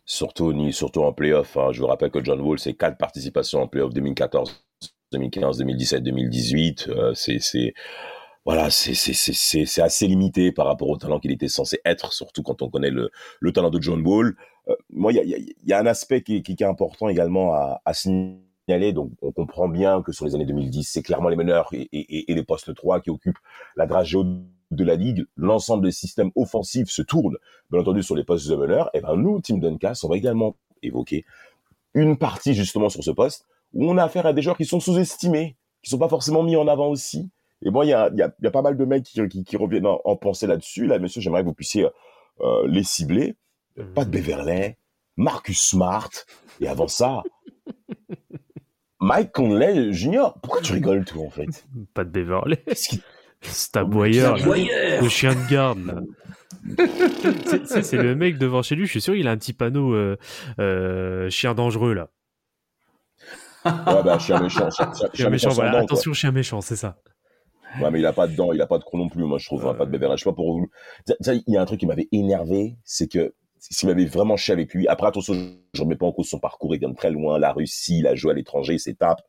[0.06, 1.56] Surtout, ni, surtout en playoff.
[1.58, 1.70] hein.
[1.72, 4.66] Je vous rappelle que John Wall, c'est quatre participations en playoff 2014,
[5.12, 6.88] 2015, 2017, 2018.
[6.90, 7.74] Euh, c'est, c'est,
[8.46, 12.70] voilà, c'est, assez limité par rapport au talent qu'il était censé être, surtout quand on
[12.70, 14.36] connaît le, le talent de John Wall.
[14.68, 18.94] Euh, moi, il y a, un aspect qui, qui, est important également à, signaler.
[18.94, 22.34] Donc, on comprend bien que sur les années 2010, c'est clairement les meneurs et, et,
[22.34, 23.40] les postes 3 qui occupent
[23.76, 24.18] la dragée
[24.72, 25.26] de la ligue.
[25.36, 27.38] L'ensemble des systèmes offensifs se tournent,
[27.70, 28.90] bien entendu, sur les postes de meneurs.
[28.96, 31.26] Et ben, nous, Team Duncast, on va également évoquer
[31.94, 34.80] une partie justement sur ce poste où on a affaire à des joueurs qui sont
[34.80, 37.30] sous-estimés, qui sont pas forcément mis en avant aussi.
[37.64, 39.04] Et moi, il y a, il y, a, il y a pas mal de mecs
[39.04, 40.88] qui, qui, qui reviennent en, en pensée là-dessus.
[40.88, 41.88] Là, monsieur, j'aimerais que vous puissiez
[42.42, 43.36] euh, les cibler.
[43.96, 44.78] Pas de Beverley,
[45.16, 46.10] Marcus Smart,
[46.60, 47.24] et avant ça,
[49.00, 50.34] Mike Conley Jr.
[50.42, 51.66] Pourquoi tu rigoles, toi, en fait?
[51.94, 52.58] Pas de Beverly.
[52.66, 53.02] Qu'est-ce qui-
[53.42, 54.36] C'est un boyeur.
[54.38, 55.96] Le chien de garde, là.
[57.82, 60.18] C'est- le mec devant chez lui, je suis sûr, il a un petit panneau euh,
[60.60, 62.10] euh, chien dangereux, là.
[63.66, 65.72] Ouais, bah, chien méchant, chien, chien- Chien chien méchant, méchant sans voilà.
[65.72, 65.84] dents, quoi.
[65.86, 66.98] Attention, chien méchant, c'est ça.
[67.80, 69.38] Ouais, mais il a pas de dents, il a pas de croc non plus, moi,
[69.38, 70.18] je trouve, hein, pas de Beverley.
[70.18, 70.70] Je sais pas pour vous.
[71.08, 74.74] Il y a un truc qui m'avait énervé, c'est que s'il m'avait vraiment chié avec
[74.74, 75.36] lui, après, attention,
[75.74, 78.08] je remets pas en cause son parcours, il vient de très loin, la Russie, il
[78.08, 79.22] a joué à l'étranger, il s'étape.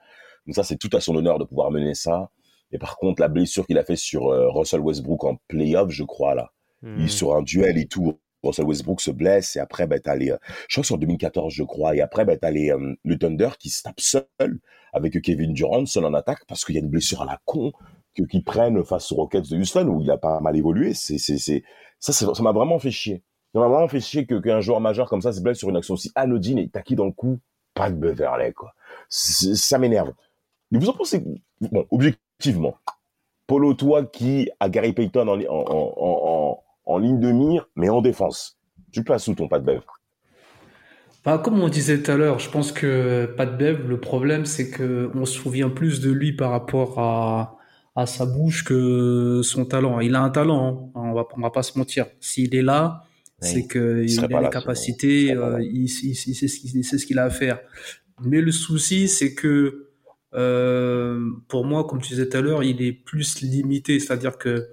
[0.46, 2.30] Donc ça, c'est tout à son honneur de pouvoir mener ça.
[2.72, 6.04] Et par contre, la blessure qu'il a fait sur euh, Russell Westbrook en playoff, je
[6.04, 6.50] crois, là.
[6.80, 6.96] Hmm.
[6.98, 8.18] Il est sur un duel et tout.
[8.42, 10.36] Russell Westbrook se blesse et après, bah, t'as les, euh,
[10.68, 11.94] je crois que c'est en 2014, je crois.
[11.94, 14.26] Et après, bah, t'as les, euh, le Thunder qui se tape seul
[14.92, 17.72] avec Kevin Durant, seul en attaque parce qu'il y a une blessure à la con
[18.14, 20.94] que, qu'ils prennent face aux Rockets de Houston où il a pas mal évolué.
[20.94, 21.62] C'est, c'est, c'est,
[21.98, 23.22] ça, ça m'a vraiment fait chier.
[23.54, 25.76] Ça m'a vraiment fait chier que qu'un joueur majeur comme ça se blesse sur une
[25.76, 27.38] action aussi anodine et taquille dans le cou.
[27.74, 28.74] Pas de Beverley, quoi.
[29.08, 30.12] Ça m'énerve.
[30.70, 31.22] Mais vous en pensez,
[31.60, 32.76] bon, objectivement,
[33.46, 38.02] Polo, toi qui a Gary Payton en, en, en- en ligne de mire, mais en
[38.02, 38.58] défense,
[38.90, 39.80] tu places où ton pas de Bev?
[41.24, 44.70] Bah, comme on disait tout à l'heure, je pense que Pat Bev, le problème, c'est
[44.70, 47.58] que on se souvient plus de lui par rapport à,
[47.94, 50.00] à sa bouche que son talent.
[50.00, 51.00] Il a un talent, hein.
[51.00, 52.06] on va, on va pas se mentir.
[52.20, 53.04] S'il est là,
[53.42, 53.48] Oui.
[53.48, 55.26] c'est qu'il serait a les là, capacités.
[55.26, 55.58] Il euh, là.
[55.60, 57.60] il, il- il sait ce qu'il il sait ce qu'il a à faire.
[58.24, 59.88] Mais le souci, c'est que
[60.34, 64.68] euh, pour moi, comme tu disais tout à l'heure, il est plus limité, c'est-à-dire que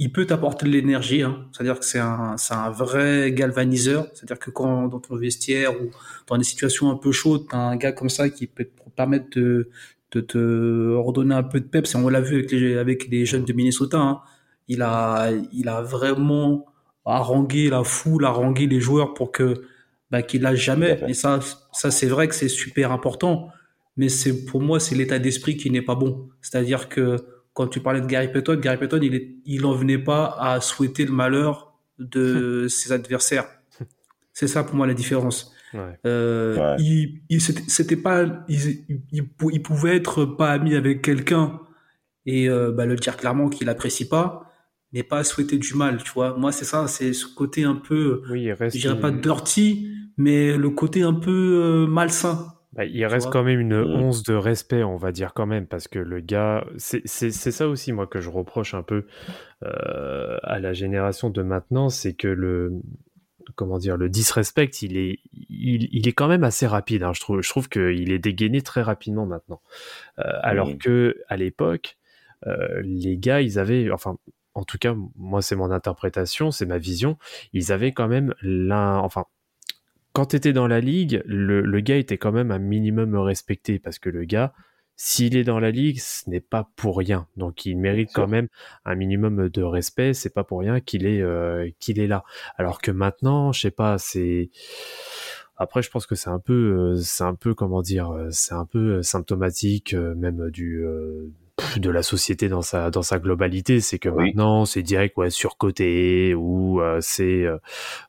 [0.00, 1.46] il peut t'apporter de l'énergie, hein.
[1.52, 5.90] c'est-à-dire que c'est un, c'est un vrai galvaniseur, c'est-à-dire que quand dans ton vestiaire ou
[6.26, 9.26] dans des situations un peu chaudes, t'as un gars comme ça qui peut te permettre
[9.38, 9.70] de,
[10.14, 13.26] de te redonner un peu de peps, et on l'a vu avec les, avec les
[13.26, 14.20] jeunes de Minnesota, hein.
[14.68, 16.66] il a, il a vraiment
[17.04, 19.62] harangué la foule, harangué les joueurs pour que,
[20.10, 21.40] bah, qu'il lâche jamais, et ça,
[21.72, 23.48] ça c'est vrai que c'est super important,
[23.96, 27.16] mais c'est, pour moi, c'est l'état d'esprit qui n'est pas bon, c'est-à-dire que
[27.52, 30.60] quand tu parlais de Gary Payton, Gary Payton, il, est, il en venait pas à
[30.60, 33.46] souhaiter le malheur de ses adversaires.
[34.32, 35.53] C'est ça pour moi la différence.
[35.74, 35.98] Ouais.
[36.06, 36.76] Euh, Ouais.
[36.78, 41.02] il, il c'était c'était pas, il, il, il pou- il pouvait être pas ami avec
[41.02, 41.60] quelqu'un
[42.26, 44.50] et euh, bah, le dire clairement qu'il apprécie pas,
[44.92, 46.36] mais pas souhaiter du mal, tu vois.
[46.38, 48.76] Moi, c'est ça, c'est ce côté un peu, Oui, il reste.
[48.76, 51.30] je dirais pas dirty, mais le côté un peu
[51.62, 52.46] euh, malsain.
[52.72, 54.02] Bah, il reste quand même une Mhm.
[54.02, 57.52] once de respect, on va dire quand même, parce que le gars, c'est c'est- c'est
[57.52, 59.04] ça aussi moi que je reproche un peu
[59.64, 62.72] euh, à la génération de maintenant, c'est que le
[63.56, 67.02] comment dire le disrespect, il est il, il est quand même assez rapide.
[67.02, 69.60] hein, je trouve je trouve qu'il est dégainé très rapidement maintenant,
[70.18, 71.96] Euh, alors que à l'époque,
[72.46, 74.16] euh, les gars, ils avaient enfin
[74.54, 77.18] en tout cas, moi, c'est mon interprétation, c'est ma vision.
[77.52, 79.24] Ils avaient quand même l'un, enfin,
[80.12, 83.80] quand tu étais dans la ligue, le, le gars était quand même un minimum respecté
[83.80, 84.52] parce que le gars,
[84.96, 87.26] s'il est dans la ligue, ce n'est pas pour rien.
[87.36, 88.48] Donc il mérite quand même
[88.84, 90.14] un minimum de respect.
[90.14, 92.24] C'est pas pour rien qu'il est euh, qu'il est là.
[92.56, 94.50] Alors que maintenant, je sais pas, c'est
[95.56, 98.54] après, je pense que c'est un peu, euh, c'est un peu comment dire, euh, c'est
[98.54, 101.30] un peu euh, symptomatique même du euh,
[101.76, 103.80] de la société dans sa dans sa globalité.
[103.80, 104.26] C'est que Oui.
[104.26, 107.58] maintenant, c'est direct ouais surcoté ou euh, c'est euh,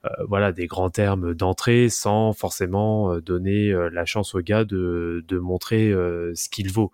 [0.06, 4.66] euh, voilà des grands termes d'entrée sans forcément euh, donner euh, la chance au gars
[4.66, 6.92] de, de montrer euh, ce qu'il vaut.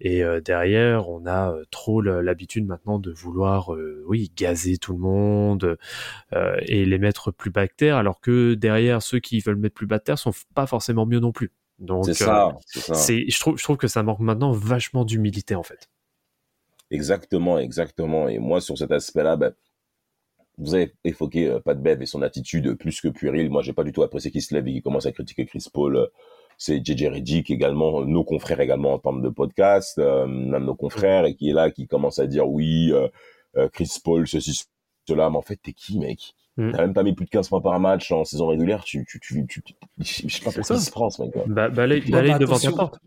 [0.00, 4.92] Et euh, derrière, on a euh, trop l'habitude maintenant de vouloir, euh, oui, gazer tout
[4.92, 5.78] le monde
[6.34, 9.74] euh, et les mettre plus bas que terre, alors que derrière ceux qui veulent mettre
[9.74, 11.50] plus bas de terre sont pas forcément mieux non plus.
[11.78, 12.94] Donc, C'est euh, ça, c'est ça.
[12.94, 15.88] c'est, je trouve, je trouve que ça manque maintenant vachement d'humilité en fait.
[16.90, 18.28] Exactement, exactement.
[18.28, 19.52] Et moi, sur cet aspect-là, ben,
[20.58, 23.50] vous avez évoqué euh, Pat Bev et son attitude plus que puérile.
[23.50, 25.66] Moi, j'ai pas du tout apprécié qu'il se lève et qu'il commence à critiquer Chris
[25.72, 25.96] Paul.
[25.96, 26.06] Euh,
[26.58, 31.24] C'est JJ Redick également, nos confrères également en termes de podcast, euh, même nos confrères,
[31.26, 33.08] et qui est là, qui commence à dire oui, euh,
[33.56, 34.64] euh, Chris Paul, ceci,
[35.08, 35.30] cela.
[35.30, 36.70] Mais en fait, t'es qui, mec Mm.
[36.72, 38.84] T'as même pas mis plus de 15 points par match en saison régulière.
[38.84, 39.44] Tu, tu, tu,
[39.98, 40.74] je sais pas ça.
[40.74, 41.32] il se prend, mec.
[41.46, 42.98] Bah, balaye, balaye bah, devant ta porte.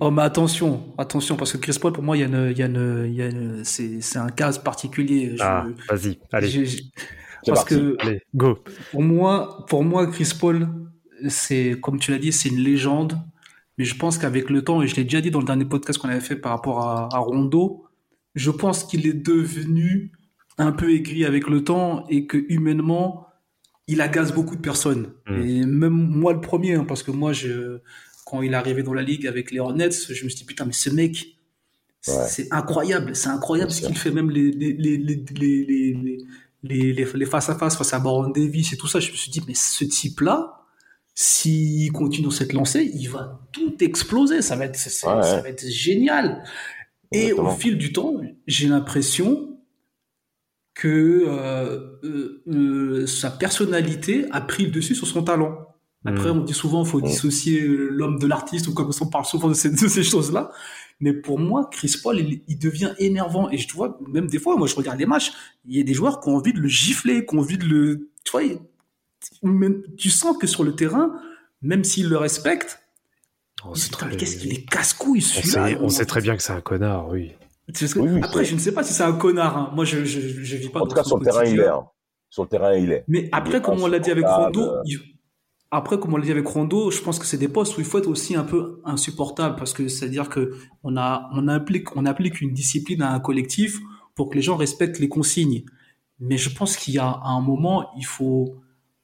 [0.00, 2.58] Oh, mais attention, attention, parce que Chris Paul, pour moi, il y a une, il
[2.58, 5.32] y a une, il y a une- c'est, c'est un cas particulier.
[5.36, 6.82] Je- Ah, vas-y, allez, C'est
[7.46, 7.74] parce parti.
[7.76, 8.58] que allez, go.
[8.90, 10.68] pour moi, pour moi, Chris Paul,
[11.28, 13.18] c'est, comme tu l'as dit, c'est une légende.
[13.78, 15.98] Mais je pense qu'avec le temps, et je l'ai déjà dit dans le dernier podcast
[15.98, 17.84] qu'on avait fait par rapport à, à Rondo,
[18.34, 20.12] je pense qu'il est devenu
[20.58, 23.26] un peu aigri avec le temps et que humainement,
[23.86, 25.12] il agace beaucoup de personnes.
[25.28, 25.40] Mm.
[25.42, 27.78] Et même moi le premier, hein, parce que moi, je,
[28.26, 30.64] quand il est arrivé dans la ligue avec les Hornets, je me suis dit, putain,
[30.64, 31.38] mais ce mec,
[32.00, 34.96] c'est incroyable, c'est incroyable ce qu'il fait, même les, les, les,
[36.64, 38.98] les, les face à face, face à Baron Davis et tout ça.
[38.98, 40.64] Je me suis dit, mais ce type-là,
[41.14, 45.66] s'il continue dans cette lancée, il va tout exploser, ça va être, ça, va être
[45.68, 46.42] génial.
[47.12, 49.56] Et au fil du temps, j'ai l'impression
[50.74, 55.65] que euh, euh, euh, sa personnalité a pris le dessus sur son talent.
[56.06, 56.38] Après, Mm.
[56.38, 57.04] on dit souvent qu'il faut Mm.
[57.04, 60.50] dissocier l'homme de l'artiste, ou comme on parle souvent de ces, de ces choses-là.
[61.00, 63.50] Mais pour moi, Chris Paul, il, il devient énervant.
[63.50, 65.32] Et je vois, même des fois, moi, je regarde les matchs,
[65.66, 67.64] il y a des joueurs qui ont envie de le gifler, qui ont envie de
[67.64, 68.08] le...
[68.24, 68.58] Tu vois, il-
[69.42, 71.12] même- tu sens que sur le terrain,
[71.62, 72.80] même s'il le respecte,
[73.64, 75.68] On très- qu'est-ce qu'il est casse-couille, on celui-là.
[75.68, 77.32] sait, on sait très bien que c'est un connard, oui.
[78.22, 79.56] Après, je ne sais pas si c'est un connard.
[79.58, 79.70] hein.
[79.74, 81.58] Moi, je, je, je vis pas En dans tout cas, son sur le terrain, il
[81.58, 81.66] est.
[81.66, 81.84] hein.
[82.30, 83.04] Sur le terrain, il est.
[83.08, 84.24] Mais Il après, est comme on l'a dit avec.
[84.26, 85.00] Rondo, il-
[85.70, 87.86] après, comme on l'a dit avec Rondo, je pense que c'est des postes où il
[87.86, 92.06] faut être aussi un peu insupportable parce que c'est-à-dire que on a, on applique, on
[92.06, 93.78] applique une discipline à un collectif
[94.14, 95.64] pour que les gens respectent les consignes.
[96.20, 98.56] Mais je pense qu'il y a un moment, il faut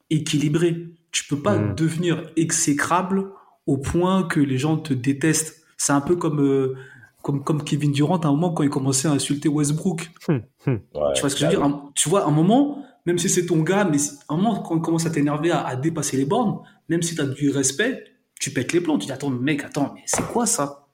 [0.09, 0.87] équilibré.
[1.11, 1.75] Tu peux pas Mm.
[1.75, 3.31] devenir exécrable
[3.67, 5.63] au point que les gens te détestent.
[5.77, 6.75] C'est un peu comme, euh,
[7.21, 10.09] comme, comme Kevin Durant à un moment quand il commençait à insulter Westbrook.
[10.27, 11.63] Ouais, Tu vois ce que je veux dire?
[11.63, 13.97] Un- Tu vois, à un moment, même si c'est ton gars, mais
[14.29, 17.15] à un moment, quand il commence à t'énerver, à, à dépasser les bornes, même si
[17.15, 18.03] tu as du respect,
[18.39, 18.97] tu pètes les plombs.
[18.97, 20.87] Tu dis, attends, mec, attends, mais c'est quoi ça?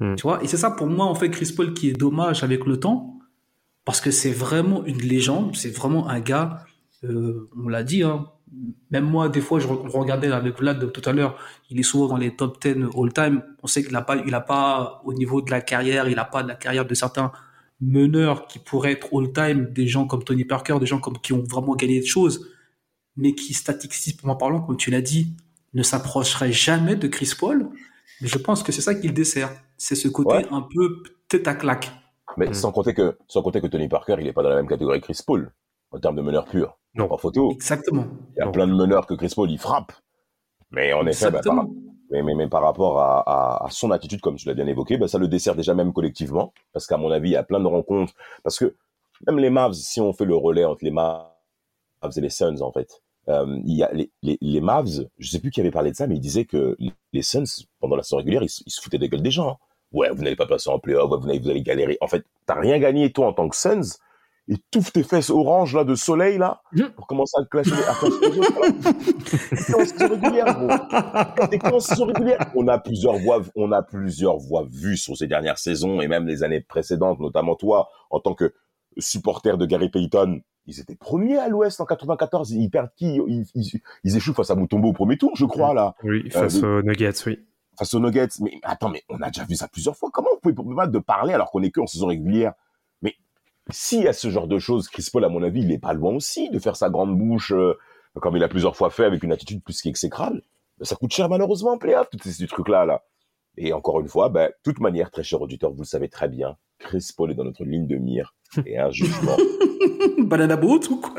[0.00, 0.14] Hmm.
[0.16, 2.66] Tu vois Et c'est ça, pour moi, en fait, Chris Paul qui est dommage avec
[2.66, 3.18] le temps,
[3.84, 6.64] parce que c'est vraiment une légende, c'est vraiment un gars,
[7.04, 8.26] euh, on l'a dit, hein,
[8.90, 11.36] même moi, des fois, je re- regardais avec Vlad tout à l'heure,
[11.70, 13.42] il est souvent dans les top 10 all-time.
[13.62, 16.24] On sait qu'il n'a pas, il a pas, au niveau de la carrière, il n'a
[16.24, 17.32] pas de la carrière de certains
[17.80, 21.42] meneurs qui pourraient être all-time, des gens comme Tony Parker, des gens comme qui ont
[21.44, 22.48] vraiment gagné des choses,
[23.16, 25.28] mais qui, statistiquement parlant, comme tu l'as dit,
[25.74, 27.68] ne s'approcheraient jamais de Chris Paul.
[28.20, 29.50] Mais je pense que c'est ça qu'il dessert.
[29.76, 30.46] C'est ce côté Ouais.
[30.50, 31.90] un peu tête à claque.
[32.38, 32.54] Mais Mm.
[32.54, 35.00] sans compter que, sans compter que Tony Parker, il est pas dans la même catégorie
[35.00, 35.52] que Chris Paul,
[35.90, 36.78] en termes de meneur pur.
[36.94, 37.08] Non.
[37.08, 37.50] Pas photo.
[37.52, 38.06] Exactement.
[38.36, 38.52] Il y a Non.
[38.52, 39.92] plein de meneurs que Chris Paul, il frappe.
[40.70, 41.66] Mais en effet, bah, par.
[42.10, 44.96] Mais, mais, mais par rapport à, à, à son attitude, comme tu l'as bien évoqué,
[44.98, 46.52] bah, ça le dessert déjà même collectivement.
[46.72, 48.14] Parce qu'à mon avis, il y a plein de rencontres.
[48.42, 48.74] Parce que
[49.26, 51.26] même les Mavs, si on fait le relais entre les Mavs
[52.16, 55.40] et les Suns, en fait, euh, il y a les, les, les Mavs, je sais
[55.40, 56.76] plus qui avait parlé de ça, mais il disait que
[57.12, 57.44] les Suns,
[57.80, 59.50] pendant la saison régulière, ils, se- foutaient des gueules des gens.
[59.50, 59.56] hein.
[59.92, 61.96] Ouais, vous n'allez pas passer en playoff, vous, vous allez galérer.
[62.00, 63.98] En fait, t'as rien gagné, toi, en tant que Suns,
[64.48, 66.62] et touffe tes fesses oranges, là, de soleil, là,
[66.94, 67.94] pour commencer à clasher, à
[69.54, 71.46] clasher régulière, gros.
[71.48, 72.38] T'es en saison régulière.
[72.54, 76.26] On a plusieurs voix, on a plusieurs voix vues sur ces dernières saisons et même
[76.26, 78.54] les années précédentes, notamment toi, en tant que
[78.98, 80.40] supporter de Gary Payton.
[80.68, 82.50] Ils étaient premiers à l'Ouest en 94.
[82.52, 83.20] Ils perdent qui?
[83.28, 86.56] Ils, ils, ils échouent face à Mutombo au premier tour, je crois, là, Oui, face
[86.62, 87.38] Euh, aux Nuggets, oui.
[87.78, 88.28] face aux Nuggets.
[88.40, 90.10] Mais attends, mais on a déjà vu ça plusieurs fois.
[90.12, 92.54] Comment vous pouvez permettre de parler alors qu'on est que en saison régulière?
[93.70, 95.92] S'il y a ce genre de choses, Chris Paul, à mon avis, il est pas
[95.92, 97.74] loin aussi de faire sa grande bouche, euh,
[98.20, 100.42] comme il a plusieurs fois fait, avec une attitude plus qu'exécrable.
[100.82, 102.84] Ça coûte cher malheureusement en playoff, tous ces, ces trucs-là.
[102.84, 103.02] Là.
[103.56, 106.28] Et encore une fois, ben, de toute manière, très cher auditeur, vous le savez très
[106.28, 108.34] bien, Chris Paul est dans notre ligne de mire.
[108.66, 109.36] Et un jugement,
[110.18, 111.14] Banana boat ou quoi?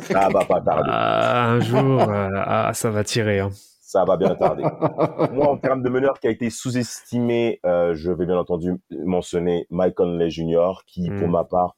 [0.00, 0.88] Ça va pas tarder.
[0.90, 3.40] Ah, un jour, euh, ah, ça va tirer.
[3.40, 3.50] hein.
[3.88, 4.64] Ça va bien tarder.
[5.32, 9.68] Moi, en termes de meneur qui a été sous-estimé, euh, je vais bien entendu mentionner
[9.70, 11.30] Mike Conley Jr., qui, pour Mm.
[11.30, 11.76] ma part,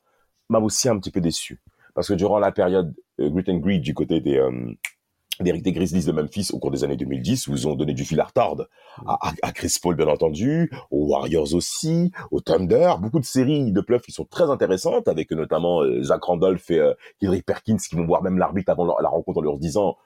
[0.48, 1.60] m'a aussi un petit peu déçu.
[1.94, 4.50] Parce que durant la période euh, Grit and Greed du côté des, euh,
[5.40, 8.06] des, des Grizzlies de Memphis au cours des années 2010, où ils ont donné du
[8.06, 8.68] fil à retordre
[9.06, 13.70] à, à, à Chris Paul, bien entendu, aux Warriors aussi, aux Thunder, beaucoup de séries
[13.70, 17.76] de playoffs qui sont très intéressantes, avec notamment euh, Zach Randolph et euh, Kendrick Perkins
[17.76, 19.98] qui vont voir même l'arbitre avant la, la rencontre en leur disant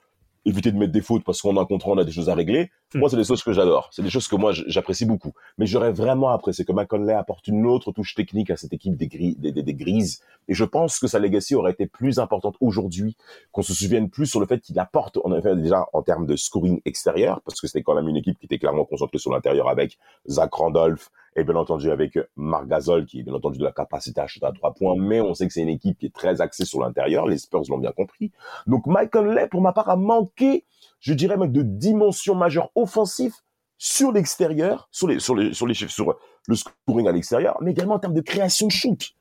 [0.45, 2.35] évitez de mettre des fautes parce qu'on a un contrat, on a des choses à
[2.35, 2.71] régler.
[2.93, 2.99] Hmm.
[2.99, 3.89] Moi, c'est des choses que j'adore.
[3.91, 5.33] C'est des choses que moi, j'apprécie beaucoup.
[5.57, 9.07] Mais j'aurais vraiment apprécié que McConley apporte une autre touche technique à cette équipe des,
[9.07, 10.21] gris, des, des, des Grises.
[10.47, 13.15] Et je pense que sa legacy aurait été plus importante aujourd'hui,
[13.51, 16.35] qu'on se souvienne plus sur le fait qu'il apporte, en effet, déjà en termes de
[16.35, 19.69] scoring extérieur, parce que c'était quand même une équipe qui était clairement concentrée sur l'intérieur
[19.69, 23.71] avec Zach Randolph et bien entendu avec Marc Gasol, qui est bien entendu de la
[23.71, 26.13] capacité à shooter à trois points, mais on sait que c'est une équipe qui est
[26.13, 27.27] très axée sur l'intérieur.
[27.27, 28.31] Les Spurs l'ont bien compris.
[28.67, 30.65] Donc Michael Lay, pour ma part, a manqué,
[30.99, 33.33] je dirais même de dimension majeure offensive
[33.77, 36.15] sur l'extérieur, sur les, sur les, sur les chiffres, sur
[36.47, 39.13] le scoring à l'extérieur, mais également en termes de création de shoot.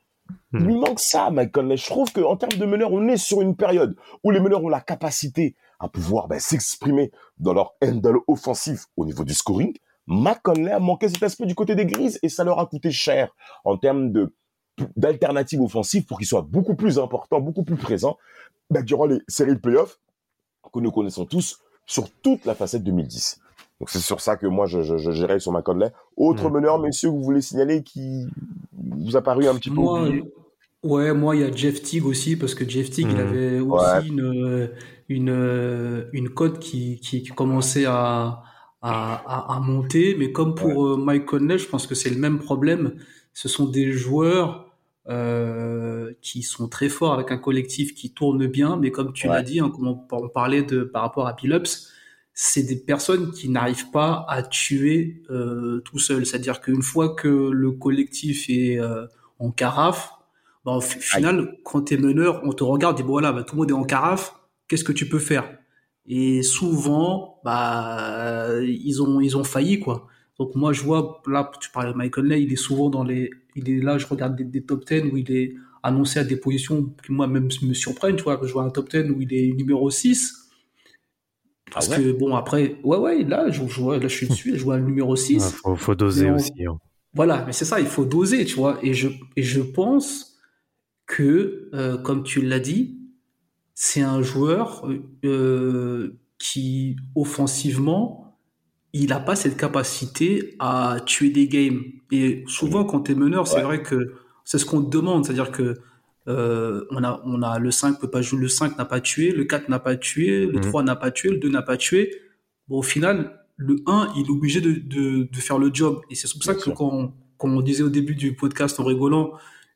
[0.52, 0.66] Il Hmm.
[0.66, 1.76] lui manque ça, Michael Lay.
[1.76, 4.68] Je trouve qu'en termes de meneurs, on est sur une période où les meneurs ont
[4.68, 9.76] la capacité à pouvoir ben, s'exprimer dans leur handle offensif au niveau du scoring.
[10.12, 13.34] McConley a manqué cet aspect du côté des grises et ça leur a coûté cher
[13.64, 14.34] en termes de
[14.96, 18.16] d'alternatives offensives pour qu'ils soient beaucoup plus importants, beaucoup plus présents
[18.70, 19.98] ben, durant les séries de playoffs
[20.72, 23.40] que nous connaissons tous sur toute la facette 2010.
[23.80, 25.92] Donc c'est sur ça que moi je, je, je gérais sur McConley.
[26.16, 26.52] Autre Mm.
[26.54, 28.26] meneur, messieurs, que vous voulez signaler qui
[28.72, 30.22] vous a paru un petit peu oublié?
[30.84, 33.26] ouais, moi, il y a Jeff Teague aussi, parce que Jeff Teague, il Mhm.
[33.26, 34.06] avait aussi Ouais.
[34.08, 34.70] une,
[35.08, 38.42] une, une cote qui, qui commençait à,
[38.82, 40.14] à, à, à monter.
[40.18, 42.94] Mais comme pour euh, Mike Conley, je pense que c'est le même problème.
[43.32, 44.70] Ce sont des joueurs
[45.08, 49.34] euh, qui sont très forts avec un collectif qui tourne bien, mais comme tu Ouais.
[49.34, 51.88] l'as dit, hein, comme on, on parlait de par rapport à Billups,
[52.34, 56.24] c'est des personnes qui n'arrivent pas à tuer euh, tout seul.
[56.26, 59.06] C'est-à-dire qu'une fois que le collectif est euh,
[59.38, 60.12] en carafe,
[60.64, 63.54] bah, au fi- final, quand t'es meneur, on te regarde et bon, voilà, bah, tout
[63.56, 64.34] le monde est en carafe.
[64.68, 65.58] Qu'est-ce que tu peux faire?
[66.06, 70.08] Et souvent, bah, ils ont ils ont failli quoi.
[70.38, 73.30] Donc moi, je vois là, tu parlais de Michael Lay, il est souvent dans les,
[73.54, 76.36] il est là, je regarde des, des top 10 où il est annoncé à des
[76.36, 78.16] positions qui moi même me surprennent.
[78.16, 80.50] Tu vois, je vois un top 10 où il est numéro 6.
[81.72, 82.02] Parce Ah ouais?
[82.02, 84.84] que bon après, ouais ouais, là je, je là je suis dessus, je vois le
[84.84, 85.42] numéro 6.
[85.42, 86.64] Ah, faut, faut doser on- aussi.
[86.64, 86.78] hein.
[87.14, 88.78] Voilà, mais c'est ça, il faut doser, tu vois.
[88.84, 90.38] Et je, et je pense
[91.06, 93.00] que, euh, comme tu l'as dit,
[93.74, 94.86] c'est un joueur
[95.24, 98.36] euh, qui, offensivement,
[98.92, 101.82] il n'a pas cette capacité à tuer des games.
[102.10, 103.62] Et souvent, quand tu es meneur, c'est Ouais.
[103.62, 104.14] vrai que
[104.44, 105.24] c'est ce qu'on te demande.
[105.24, 105.78] C'est-à-dire que
[106.28, 109.32] euh, on, a, on a le 5 peut pas jouer, le 5 n'a pas tué,
[109.32, 110.60] le 4 n'a pas tué, le Mhm.
[110.60, 112.14] 3 n'a pas tué, le 2 n'a pas tué.
[112.68, 116.00] Bon, au final, le 1, il est obligé de, de, de faire le job.
[116.10, 119.32] Et c'est pour ça que quand, quand on disait au début du podcast en rigolant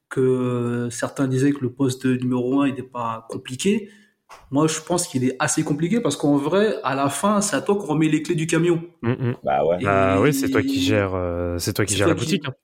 [0.09, 3.91] que certains disaient que le poste de numéro 1 il n'est pas compliqué,
[4.51, 7.61] moi je pense qu'il est assez compliqué parce qu'en vrai, à la fin, c'est à
[7.61, 8.83] toi qu'on remet les clés du camion.
[9.03, 9.37] Mm, mm.
[9.45, 9.79] Bah ouais.
[9.83, 12.49] Bah oui, c'est toi qui gères, euh, c'est toi qui gères toi la qui- boutique.
[12.49, 12.55] hein.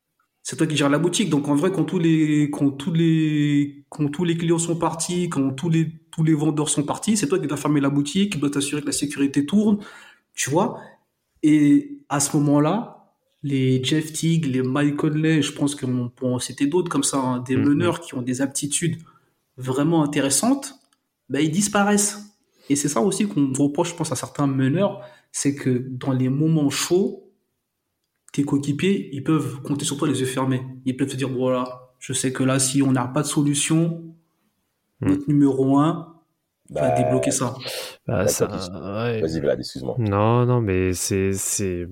[0.42, 1.30] c'est toi qui gères la boutique.
[1.30, 5.28] Donc en vrai, quand tous les, quand tous les, quand tous les clients sont partis,
[5.28, 8.32] quand tous les, tous les vendeurs sont partis, c'est toi qui dois fermer la boutique,
[8.34, 9.78] qui dois t'assurer que la sécurité tourne,
[10.34, 10.78] tu vois.
[11.44, 12.91] Et à ce moment-là,
[13.42, 17.18] les Jeff Teague, les Mike Conley, je pense qu'on peut en citer d'autres comme ça,
[17.18, 17.64] hein, des mm-hmm.
[17.64, 18.98] meneurs qui ont des aptitudes
[19.56, 20.74] vraiment intéressantes,
[21.28, 22.36] bah, ils disparaissent.
[22.68, 26.28] Et c'est ça aussi qu'on reproche, je pense, à certains meneurs, c'est que dans les
[26.28, 27.30] moments chauds,
[28.32, 30.62] tes coéquipiers, ils peuvent compter sur toi les yeux fermés.
[30.84, 34.14] Ils peuvent te dire, voilà, je sais que là, si on n'a pas de solution,
[35.00, 36.11] notre numéro un
[36.74, 37.54] bah, débloquer ça.
[38.06, 39.96] Bah, bah, Vas-y, Vlad, excuse-moi.
[39.98, 41.32] Non, non, mais c'est.
[41.32, 41.86] c'est...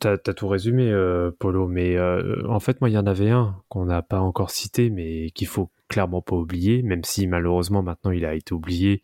[0.00, 3.30] T'as, as tout résumé, euh, Polo, mais euh, en fait, moi, il y en avait
[3.30, 7.82] un qu'on n'a pas encore cité, mais qu'il faut clairement pas oublier, même si malheureusement
[7.82, 9.02] maintenant il a été oublié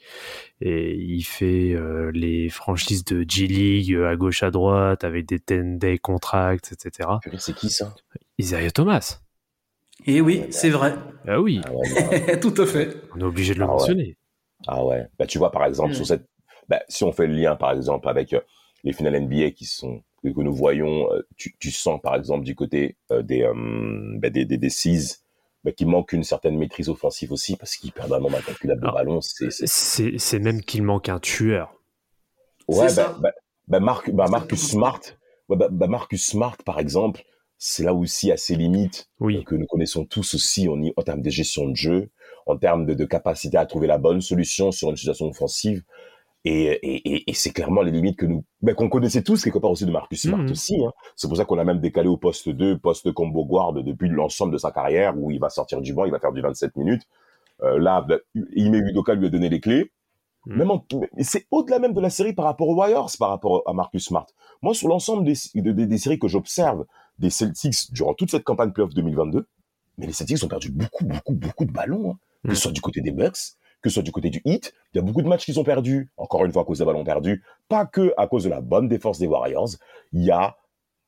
[0.60, 5.38] et il fait euh, les franchises de G-League euh, à gauche à droite avec des
[5.38, 7.08] 10-day contracts, etc.
[7.38, 7.94] C'est qui ça?
[8.38, 9.20] Isaiah Thomas.
[10.06, 10.94] Et oui, c'est vrai.
[11.26, 11.60] Ah oui.
[12.28, 13.00] Ah tout à fait.
[13.14, 14.16] On est obligé de le ah mentionner.
[14.66, 15.06] Ah ouais.
[15.18, 15.94] Bah, tu vois, par exemple, Mm.
[15.94, 16.26] sur cette,
[16.68, 18.40] bah, si on fait le lien, par exemple, avec euh,
[18.84, 22.54] les finales NBA qui sont, que, nous voyons, euh, tu, tu sens, par exemple, du
[22.54, 23.46] côté euh, des,
[24.20, 24.70] bah, des, des, des
[25.64, 28.90] bah, qu'il manque une certaine maîtrise offensive aussi parce qu'ils perdent un nombre incalculable de
[28.92, 29.20] ballons.
[29.22, 31.74] C'est, même qu'il manque un tueur.
[32.68, 33.32] Ouais, bah, bah,
[33.68, 34.70] bah, Marc- bah, Marcus.
[34.70, 35.00] Smart,
[35.48, 37.22] bah, bah, Marcus Smart, par exemple,
[37.58, 39.38] c'est là aussi à ses limites Oui.
[39.38, 42.10] euh, que nous connaissons tous aussi en, en termes de gestion de jeu,
[42.46, 45.82] en termes de, de capacité à trouver la bonne solution sur une situation offensive.
[46.46, 49.58] Et, et, et, et c'est clairement les limites que nous, bah, qu'on connaissait tous quelque
[49.58, 50.50] part aussi de Marcus Smart Mhm.
[50.50, 50.76] aussi.
[50.84, 50.92] Hein.
[51.16, 54.52] C'est pour ça qu'on a même décalé au poste 2, poste combo guard depuis l'ensemble
[54.52, 57.02] de sa carrière où il va sortir du banc, il va faire du 27 minutes.
[57.62, 58.18] Euh, là, bah,
[58.54, 59.90] Ime Udoka lui a donné les clés.
[60.44, 60.56] Mhm.
[60.58, 60.68] Même
[61.20, 64.26] c'est au-delà même de la série par rapport aux Warriors, par rapport à Marcus Smart.
[64.60, 66.84] Moi, sur l'ensemble des, de- des- des séries que j'observe
[67.18, 69.46] des Celtics durant toute cette campagne playoff 2022,
[69.96, 72.10] mais les Celtics ont perdu beaucoup, beaucoup, beaucoup de ballons.
[72.10, 72.18] hein.
[72.44, 74.72] Que ce soit du côté des Bucks, que ce soit du côté du Heat.
[74.92, 76.84] Il y a beaucoup de matchs qu'ils ont perdus, encore une fois à cause des
[76.84, 79.70] ballons perdus, pas que à cause de la bonne défense des Warriors.
[80.12, 80.56] Il y a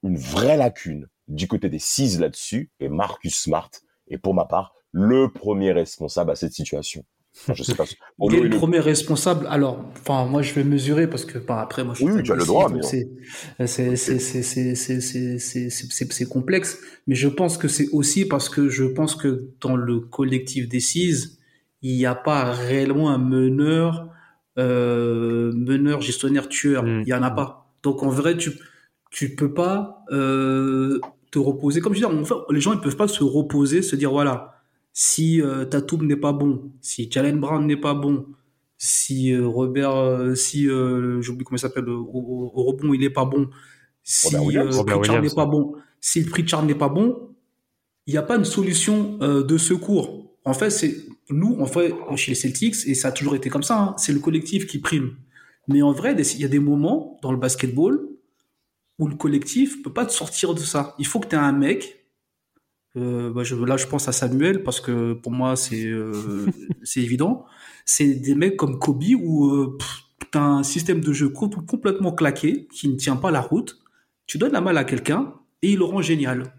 [0.02, 3.70] une vraie lacune du côté des Six là-dessus, et Marcus Smart
[4.08, 7.04] est pour ma part le premier responsable à cette situation.
[7.36, 7.84] Enfin, je sais pas.
[8.18, 9.46] Bon, est le, premier responsable.
[9.50, 12.10] Alors, enfin, moi, je vais mesurer parce que, par après, moi, je suis.
[12.10, 12.80] Oui, tu as le droit, mais.
[12.82, 13.08] C'est
[16.28, 16.78] complexe.
[17.06, 20.80] Mais je pense que c'est aussi parce que je pense que dans le collectif des
[21.82, 24.08] il n'y a pas réellement un meneur,
[24.58, 26.84] euh, meneur, gestionnaire, tueur.
[26.84, 27.02] Hmm.
[27.02, 27.70] Il n'y en a pas.
[27.82, 28.52] Donc, en vrai, tu,
[29.10, 30.98] tu peux pas, euh,
[31.30, 31.80] te reposer.
[31.80, 34.55] Comme je disais, en fait, les gens, ils peuvent pas se reposer, se dire, voilà
[34.98, 38.26] si euh, Tatum n'est pas bon, si Jalen Brown n'est pas bon,
[38.78, 43.00] si euh, Robert, euh, si euh, j'oublie comment il s'appelle, au, au- au rebond il
[43.00, 43.50] n'est pas bon,
[44.02, 47.34] si euh, Pritchard n'est pas bon, si Pritchard n'est pas bon,
[48.06, 50.36] il n'y a pas une solution euh, de secours.
[50.44, 50.96] En fait, c'est
[51.30, 54.12] nous, en fait, chez les Celtics, et ça a toujours été comme ça, hein, c'est
[54.12, 55.16] le collectif qui prime.
[55.68, 58.00] Mais en vrai, il y a des moments dans le basketball
[58.98, 60.94] où le collectif peut pas te sortir de ça.
[60.98, 62.05] Il faut que tu aies un mec.
[62.96, 66.46] Euh, bah, je, là, je pense à Samuel parce que pour moi, c'est euh,
[66.82, 67.44] c'est évident.
[67.84, 69.76] C'est des mecs comme Kobe où euh,
[70.32, 73.78] tu as un système de jeu co- complètement claqué qui ne tient pas la route.
[74.26, 76.52] Tu donnes la malle à quelqu'un et il le rend génial.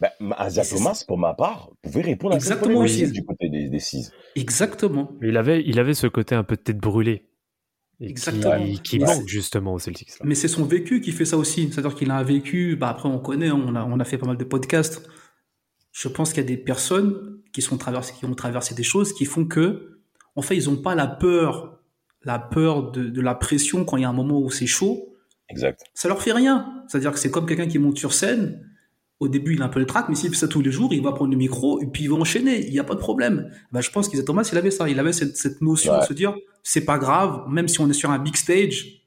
[0.00, 3.10] Bah, Asia Thomas, pour ma part, pouvait répondre à cette Exactement aussi.
[3.10, 4.10] du côté des, des Six.
[4.34, 5.12] Exactement.
[5.20, 7.28] Mais il avait, il avait ce côté un peu de tête brûlée.
[8.00, 8.58] Et Exactement.
[8.82, 10.08] Qui, manque justement aux Celtics.
[10.18, 10.24] là.
[10.24, 11.68] Mais c'est son vécu qui fait ça aussi.
[11.70, 14.26] C'est-à-dire qu'il a un vécu, bah après on connaît, on a, on a fait pas
[14.26, 15.08] mal de podcasts.
[15.92, 19.12] Je pense qu'il y a des personnes qui, sont traversées, qui ont traversé des choses
[19.12, 20.00] qui font que,
[20.36, 21.78] en fait, ils n'ont pas la peur,
[22.24, 25.14] la peur de, de la pression quand il y a un moment où c'est chaud.
[25.48, 25.82] Exact.
[25.92, 26.82] Ça leur fait rien.
[26.88, 28.66] C'est-à-dire que c'est comme quelqu'un qui monte sur scène.
[29.20, 30.92] Au début, il a un peu le trac, mais s'il fait ça tous les jours,
[30.92, 32.66] il va prendre le micro et puis il va enchaîner.
[32.66, 33.52] Il n'y a pas de problème.
[33.70, 34.88] Bah, je pense qu'Isaiah Thomas, il avait ça.
[34.88, 36.00] Il avait cette, cette notion Ouais.
[36.00, 36.34] de se dire,
[36.64, 39.04] c'est pas grave, même si on est sur un big stage,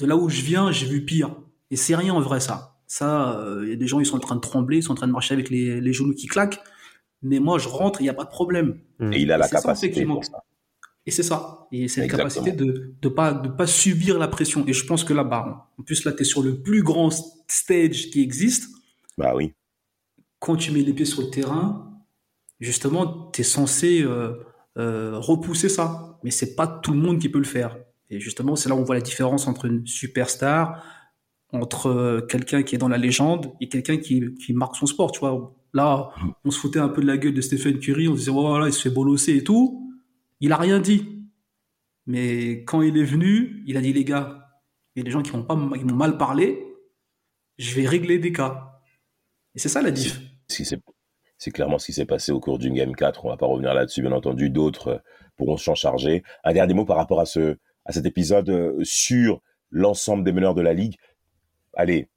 [0.00, 1.34] de là où je viens, j'ai vu pire.
[1.70, 2.77] Et c'est rien en vrai, ça.
[2.88, 4.92] Ça, euh, il y a des gens, ils sont en train de trembler, ils sont
[4.92, 6.58] en train de marcher avec les, les genoux qui claquent.
[7.22, 8.80] Mais moi, je rentre, il n'y a pas de problème.
[8.98, 9.12] Mm.
[9.12, 10.42] Et il a la C'est ça, en fait, capacité pour ça.
[11.06, 11.66] Et c'est ça.
[11.72, 14.64] Et c'est la capacité de de pas de pas subir la pression.
[14.66, 17.10] Et je pense que là-bas, en plus là, tu es sur le plus grand
[17.48, 18.68] stage qui existe.
[19.16, 19.54] Bah oui.
[20.38, 22.02] Quand tu mets les pieds sur le terrain,
[22.60, 24.34] justement, tu es censé euh,
[24.76, 26.18] euh, repousser ça.
[26.22, 27.78] Mais c'est pas tout le monde qui peut le faire.
[28.10, 30.84] Et justement, c'est là où on voit la différence entre une superstar,
[31.52, 35.12] entre euh, quelqu'un qui est dans la légende et quelqu'un qui, qui marque son sport.
[35.12, 36.10] Tu vois, là,
[36.44, 38.46] on se foutait un peu de la gueule de Stephen Curry, on se disait, oh,
[38.46, 39.90] voilà, il se fait bolosser et tout.
[40.40, 41.26] Il a rien dit.
[42.06, 44.48] Mais quand il est venu, il a dit, les gars,
[44.94, 46.64] il y a des gens qui m'ont pas, qui m'ont mal parlé,
[47.58, 48.80] je vais régler des cas.
[49.54, 50.20] Et c'est ça la diff.
[50.48, 53.24] C'est clairement ce qui s'est passé au cours d'une Game 4.
[53.24, 54.50] On va pas revenir là-dessus, bien entendu.
[54.50, 54.98] D'autres euh,
[55.36, 56.24] pourront s'en charger.
[56.42, 59.40] Un dernier mot par rapport à, ce, à cet épisode euh, sur
[59.70, 60.96] l'ensemble des meneurs de la Ligue.
[61.78, 62.08] Allez,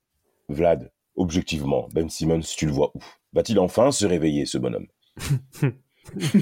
[0.49, 2.99] Vlad, objectivement, Ben Simmons, tu le vois où?
[3.31, 4.87] Va-t-il enfin se réveiller, ce bonhomme?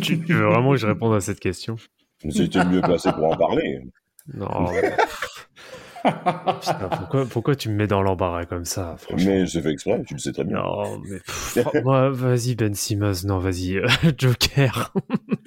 [0.01, 1.75] Tu, veux vraiment que je réponde à cette question?
[2.29, 3.81] C'était mieux placé pour en parler.
[4.33, 4.47] Non.
[6.01, 10.13] Putain, pourquoi, pourquoi tu me mets dans l'embarras comme ça Mais c'est fait exprès, tu
[10.13, 10.57] le sais très bien.
[10.63, 14.93] Non, mais moi, vas-y Ben Simmons, non, vas-y, euh, Joker.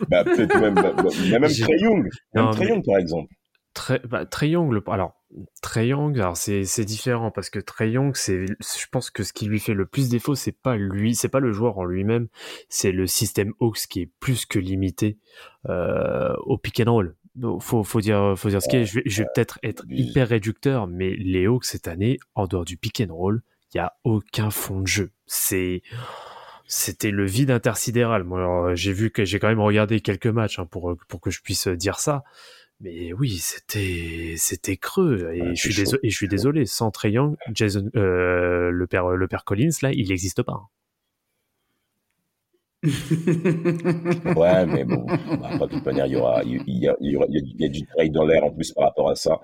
[0.08, 2.02] Bah, peut-être même, bah, bah, même Trey Young.
[2.34, 3.32] Même Non, mais- Young, par exemple.
[3.72, 5.14] Trey, bah, Trae Young, le- alors
[5.62, 9.46] Trey Young, alors c'est différent parce que Trey Young, c'est, je pense que ce qui
[9.46, 12.28] lui fait le plus défaut, c'est pas lui, c'est pas le joueur en lui-même,
[12.68, 15.18] c'est le système Hawks qui est plus que limité
[15.68, 17.16] euh, au pick and roll.
[17.34, 18.84] Donc, Faut, faut dire, faut dire ce qui est.
[18.84, 22.66] Je vais, je vais peut-être être hyper réducteur, mais les Hawks cette année, en dehors
[22.66, 25.12] du pick and roll, il y a aucun fond de jeu.
[25.26, 25.82] C'est
[26.66, 28.24] c'était le vide intersidéral.
[28.24, 31.40] Moi, j'ai vu que j'ai quand même regardé quelques matchs hein, pour pour que je
[31.40, 32.22] puisse dire ça.
[32.82, 36.66] Mais oui, c'était c'était creux et je suis désolé, et je suis désolé.
[36.66, 40.52] Sans Trey Young, Jason, euh, le père le père Collins là, il n'existe pas.
[40.52, 40.66] hein.
[44.36, 45.18] Ouais, mais bon, bah,
[45.52, 47.38] après, de toute manière, il y aura, il y a, il y aura- il y
[47.38, 49.40] a, il y a du trade dans l'air en plus par rapport à ça.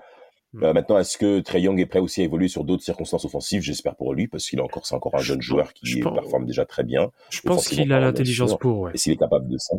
[0.53, 0.63] Mm.
[0.63, 3.61] Euh, maintenant, est-ce que Trey Young est prêt aussi à évoluer sur d'autres circonstances offensives?
[3.61, 6.13] J'espère pour lui, parce qu'il est encore, c'est encore un Je jeune joueur qui pense-
[6.13, 7.11] performe déjà très bien.
[7.29, 8.79] Je pense qu'il a l'intelligence pour.
[8.81, 8.91] Ouais.
[8.93, 9.75] Et s'il est capable de ça.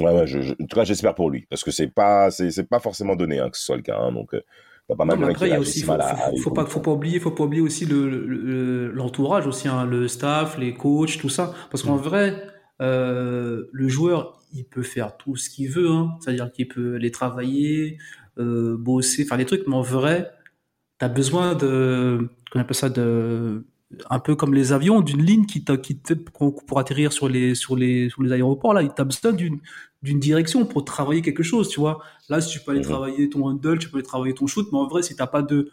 [0.00, 2.50] Ouais, ouais, je, je- en tout cas, j'espère pour lui, parce que c'est pas, c'est,
[2.50, 3.98] c'est pas forcément donné hein, que ce soit le cas.
[3.98, 4.42] hein, donc, euh,
[4.88, 6.00] t'as pas mal Non, de mais mecs après, qui il y a aussi, faut, mal
[6.00, 9.66] à- à faut, pas, faut pas oublier, faut pas oublier aussi le, le- l'entourage aussi,
[9.66, 11.52] hein, le staff, les coachs, tout ça.
[11.70, 12.34] Parce qu'en vrai,
[12.82, 15.88] euh, le joueur, il peut faire tout ce qu'il veut.
[16.20, 17.98] C'est-à-dire qu'il peut aller travailler,
[18.38, 20.30] euh, bosser, faire des trucs, mais en vrai,
[20.98, 23.64] t'as besoin de, qu'on appelle ça de,
[24.10, 26.00] un peu comme les avions, d'une ligne qui t'a, qui
[26.34, 29.60] pour, atterrir sur les, sur les, sur les aéroports, là, t'as besoin d'une,
[30.02, 31.98] d'une direction pour travailler quelque chose, tu vois.
[32.28, 32.86] Là, si tu peux aller Mhm.
[32.86, 35.42] travailler ton handle, tu peux aller travailler ton shoot, mais en vrai, si t'as pas
[35.42, 35.70] de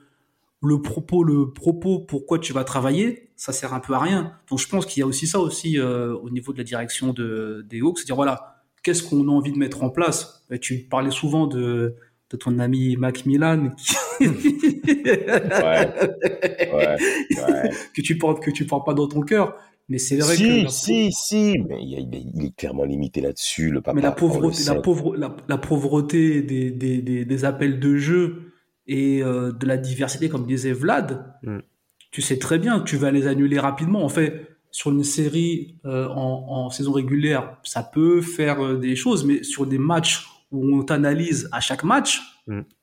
[0.63, 4.33] le propos, le propos, pourquoi tu vas travailler, ça sert un peu à rien.
[4.49, 7.13] Donc, je pense qu'il y a aussi ça aussi euh, au niveau de la direction
[7.13, 10.43] de, des Hawks, c'est-à-dire voilà, qu'est-ce qu'on a envie de mettre en place?
[10.51, 11.95] Et tu parlais souvent de
[12.29, 13.95] de ton ami Macmillan qui...
[14.27, 15.93] Ouais,
[16.73, 16.97] ouais,
[17.37, 17.69] ouais.
[17.95, 19.55] que tu portes que tu portes pas dans ton cœur
[19.89, 22.55] mais c'est vrai que Si, si, si, mais il, y a- il est- il est
[22.55, 23.95] clairement limité là-dessus, le papa.
[23.95, 28.51] mais la pauvreté la pauvre la, la pauvreté des, des, des, des appels de jeu
[28.87, 31.59] et euh, de la diversité comme disait Vlad Mm.
[32.11, 35.77] tu sais très bien que tu vas les annuler rapidement en fait sur une série
[35.85, 40.25] euh, en, en saison régulière ça peut faire euh, des choses mais sur des matchs
[40.51, 42.21] où on t'analyse à chaque match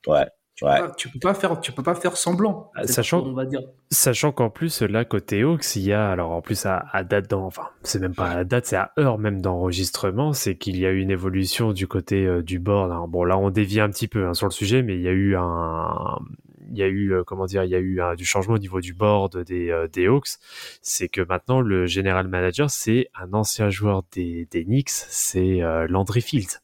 [0.07, 0.79] Ouais, tu, ouais.
[0.81, 3.61] peux pas, tu peux pas faire tu peux pas faire semblant Ah, sachant- va dire
[3.91, 7.29] Sachant qu'en plus, là, côté Hawks, il y a, alors en plus à, à date
[7.29, 10.85] dans, enfin, c'est même pas à date, c'est à heure même d'enregistrement, c'est qu'il y
[10.85, 12.91] a eu une évolution du côté euh, du board.
[12.91, 15.07] Alors, bon, là, on dévie un petit peu hein, sur le sujet, mais il y
[15.07, 16.17] a eu un,
[16.71, 18.57] il y a eu, euh, comment dire, il y a eu un- du changement au
[18.59, 20.29] niveau du board des, euh, des Hawks.
[20.81, 25.85] C'est que maintenant, le general manager, c'est un ancien joueur des, des Knicks, c'est euh,
[25.87, 26.59] Landry Fields.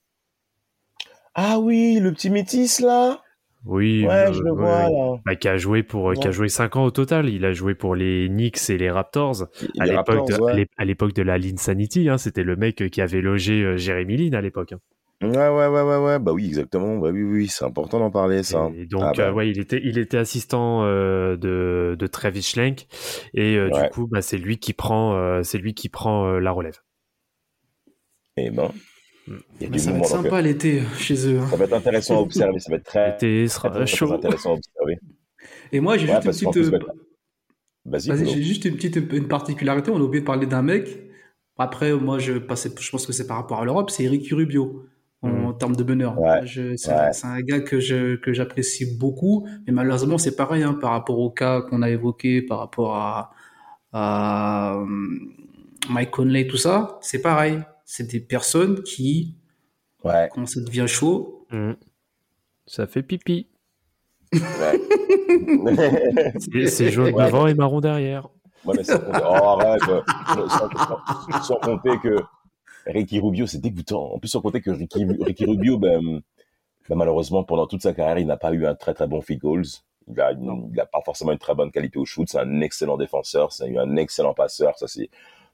[1.36, 3.22] Ah oui, le petit métis là
[3.64, 5.20] Oui, Ouais, euh, je le vois ouais.
[5.26, 7.30] Bah, qui a joué pour, qui a joué 5 ans au total.
[7.30, 9.44] Il a joué pour les Knicks et les Raptors.
[9.80, 13.64] à Les l'époque de, à l'époque la Linsanity, hein, c'était le mec qui avait logé
[13.64, 14.74] euh, Jérémy Lin à l'époque.
[14.74, 14.80] hein.
[15.22, 16.18] Ouais, ouais, ouais, ouais, ouais.
[16.20, 16.98] Bah oui, exactement.
[16.98, 18.72] Bah oui, oui, c'est important d'en parler, ça.
[18.76, 19.28] Et donc, Ah bah.
[19.28, 22.88] euh, ouais, il était, il était assistant euh, de, de Travis Schlenk
[23.36, 23.84] et euh, Ouais.
[23.84, 26.80] du coup, bah, c'est lui qui prend, euh, c'est lui qui prend euh, la relève.
[28.38, 28.72] Eh ben.
[29.28, 31.44] Il y a mais du ça va être sympa l'été chez eux hein.
[31.46, 32.60] euh, Ça va être intéressant à observer.
[32.60, 34.14] Ça va être très, L'été sera très, très, très chaud.
[34.14, 35.00] intéressant à observer.
[35.72, 36.80] et moi j'ai Ouais, juste une parce qu'en petite plus, euh,
[37.86, 39.92] bah, Vas-y, j'ai juste une petite une particularité.
[39.92, 41.00] On a oublié de parler d'un mec.
[41.58, 43.92] Après, moi, je passais, je pense que c'est par rapport à l'Europe.
[43.92, 44.86] C'est Eric Rubio
[45.22, 46.20] en termes de bonheur.
[46.20, 47.14] Ouais, Je- c'est, ouais.
[47.14, 49.48] c'est un gars que je que j'apprécie beaucoup.
[49.68, 53.32] Mais malheureusement, c'est pareil hein, par rapport au cas qu'on a évoqué, par rapport à,
[53.94, 54.86] à euh,
[55.90, 56.98] Mike Conley, tout ça.
[57.02, 57.60] C'est pareil.
[57.94, 59.36] C'est des personnes qui,
[60.06, 60.30] Ouais.
[60.34, 61.74] quand ça devient chaud, Mm.
[62.66, 63.50] Ça fait pipi.
[64.32, 64.80] Ouais.
[66.70, 67.26] C'est jaune Ouais.
[67.26, 68.30] devant et marron derrière.
[68.64, 70.02] Ouais, mais sans compter, oh, arrête, euh,
[70.48, 72.16] sans, sans- sans compter que
[72.86, 74.14] Ricky Rubio, c'est dégoûtant.
[74.14, 76.22] En plus, sans compter que Ricky, Ricky Rubio, ben,
[76.88, 79.42] ben, malheureusement, pendant toute sa carrière, il n'a pas eu un très très bon field
[79.42, 79.66] goals.
[80.08, 82.30] Il a, une- il a pas forcément une très bonne qualité au shoot.
[82.30, 84.78] C'est un excellent défenseur, c'est un excellent passeur.
[84.78, 85.10] Ça, c'est,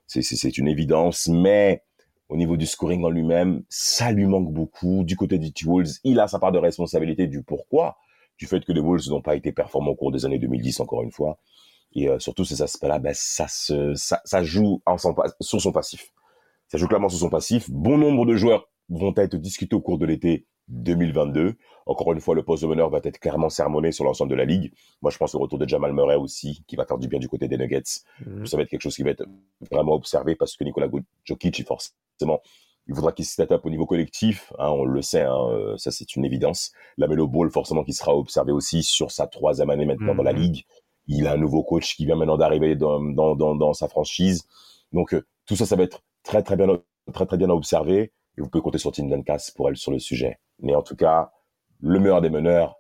[0.06, 1.28] c'est, c'est, c'est une évidence.
[1.28, 1.82] Mais
[2.30, 5.04] au niveau du scoring en lui-même, ça lui manque beaucoup.
[5.04, 7.98] Du côté du Wolves, il a sa part de responsabilité du pourquoi,
[8.38, 11.04] du fait que les Wolves n'ont pas été performants au cours des années 2010, encore
[11.04, 11.40] une fois.
[11.94, 15.72] Et euh, surtout ces aspects-là, ben, ça, se, ça, ça joue en son, sur son
[15.72, 16.12] passif.
[16.68, 17.70] Ça joue clairement sur son passif.
[17.70, 21.56] Bon nombre de joueurs vont être discutés au cours de l'été 2022.
[21.86, 24.46] Encore une fois, le poste de meneur va être clairement sermonné sur l'ensemble de la
[24.46, 24.74] ligue.
[25.02, 27.30] Moi, je pense au retour de Jamal Murray aussi, qui va faire du bien du
[27.30, 27.84] côté des Nuggets.
[28.26, 28.46] Mm.
[28.46, 29.24] Ça va être quelque chose qui va être
[29.72, 30.88] vraiment observé parce que Nikola
[31.24, 32.42] Jokic, forcément,
[32.88, 34.52] il faudra qu'il se up au niveau collectif.
[34.60, 36.72] hein, on le sait, hein, euh, ça c'est une évidence.
[36.98, 40.34] La Melo Ball, forcément, qui sera observé aussi sur sa troisième année maintenant dans la
[40.34, 40.40] Mhm.
[40.40, 40.66] ligue.
[41.08, 44.46] Il a un nouveau coach qui vient maintenant d'arriver dans, dans, dans, dans sa franchise.
[44.92, 46.68] Donc, euh, tout ça, ça va être très, très bien,
[47.14, 48.12] très, très bien à observer.
[48.38, 50.38] Et vous pouvez compter sur Tim Duncan pour elle sur le sujet.
[50.62, 51.32] Mais en tout cas,
[51.82, 52.76] le meilleur des meneurs,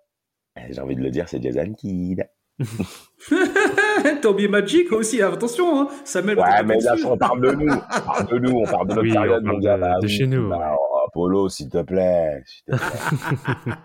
[0.57, 2.27] eh, j'ai envie de le dire, c'est Jason Kidd.
[4.25, 5.87] Oublié Magic aussi, attention, hein.
[6.03, 7.71] Samuel va Ouais, mais là, on parle de nous.
[7.71, 9.77] On parle de nous, on parle de notre Oui, on période, parle mon gars.
[9.77, 10.09] de- de oui.
[10.09, 12.41] chez nous, Bah, oh, Apollo, s'il te plaît.
[12.45, 13.73] s'il te plaît.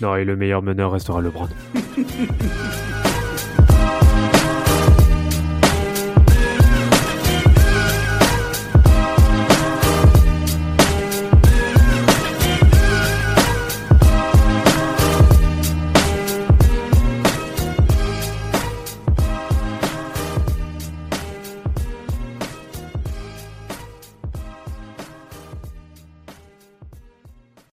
[0.00, 1.46] Non, et le meilleur meneur restera LeBron.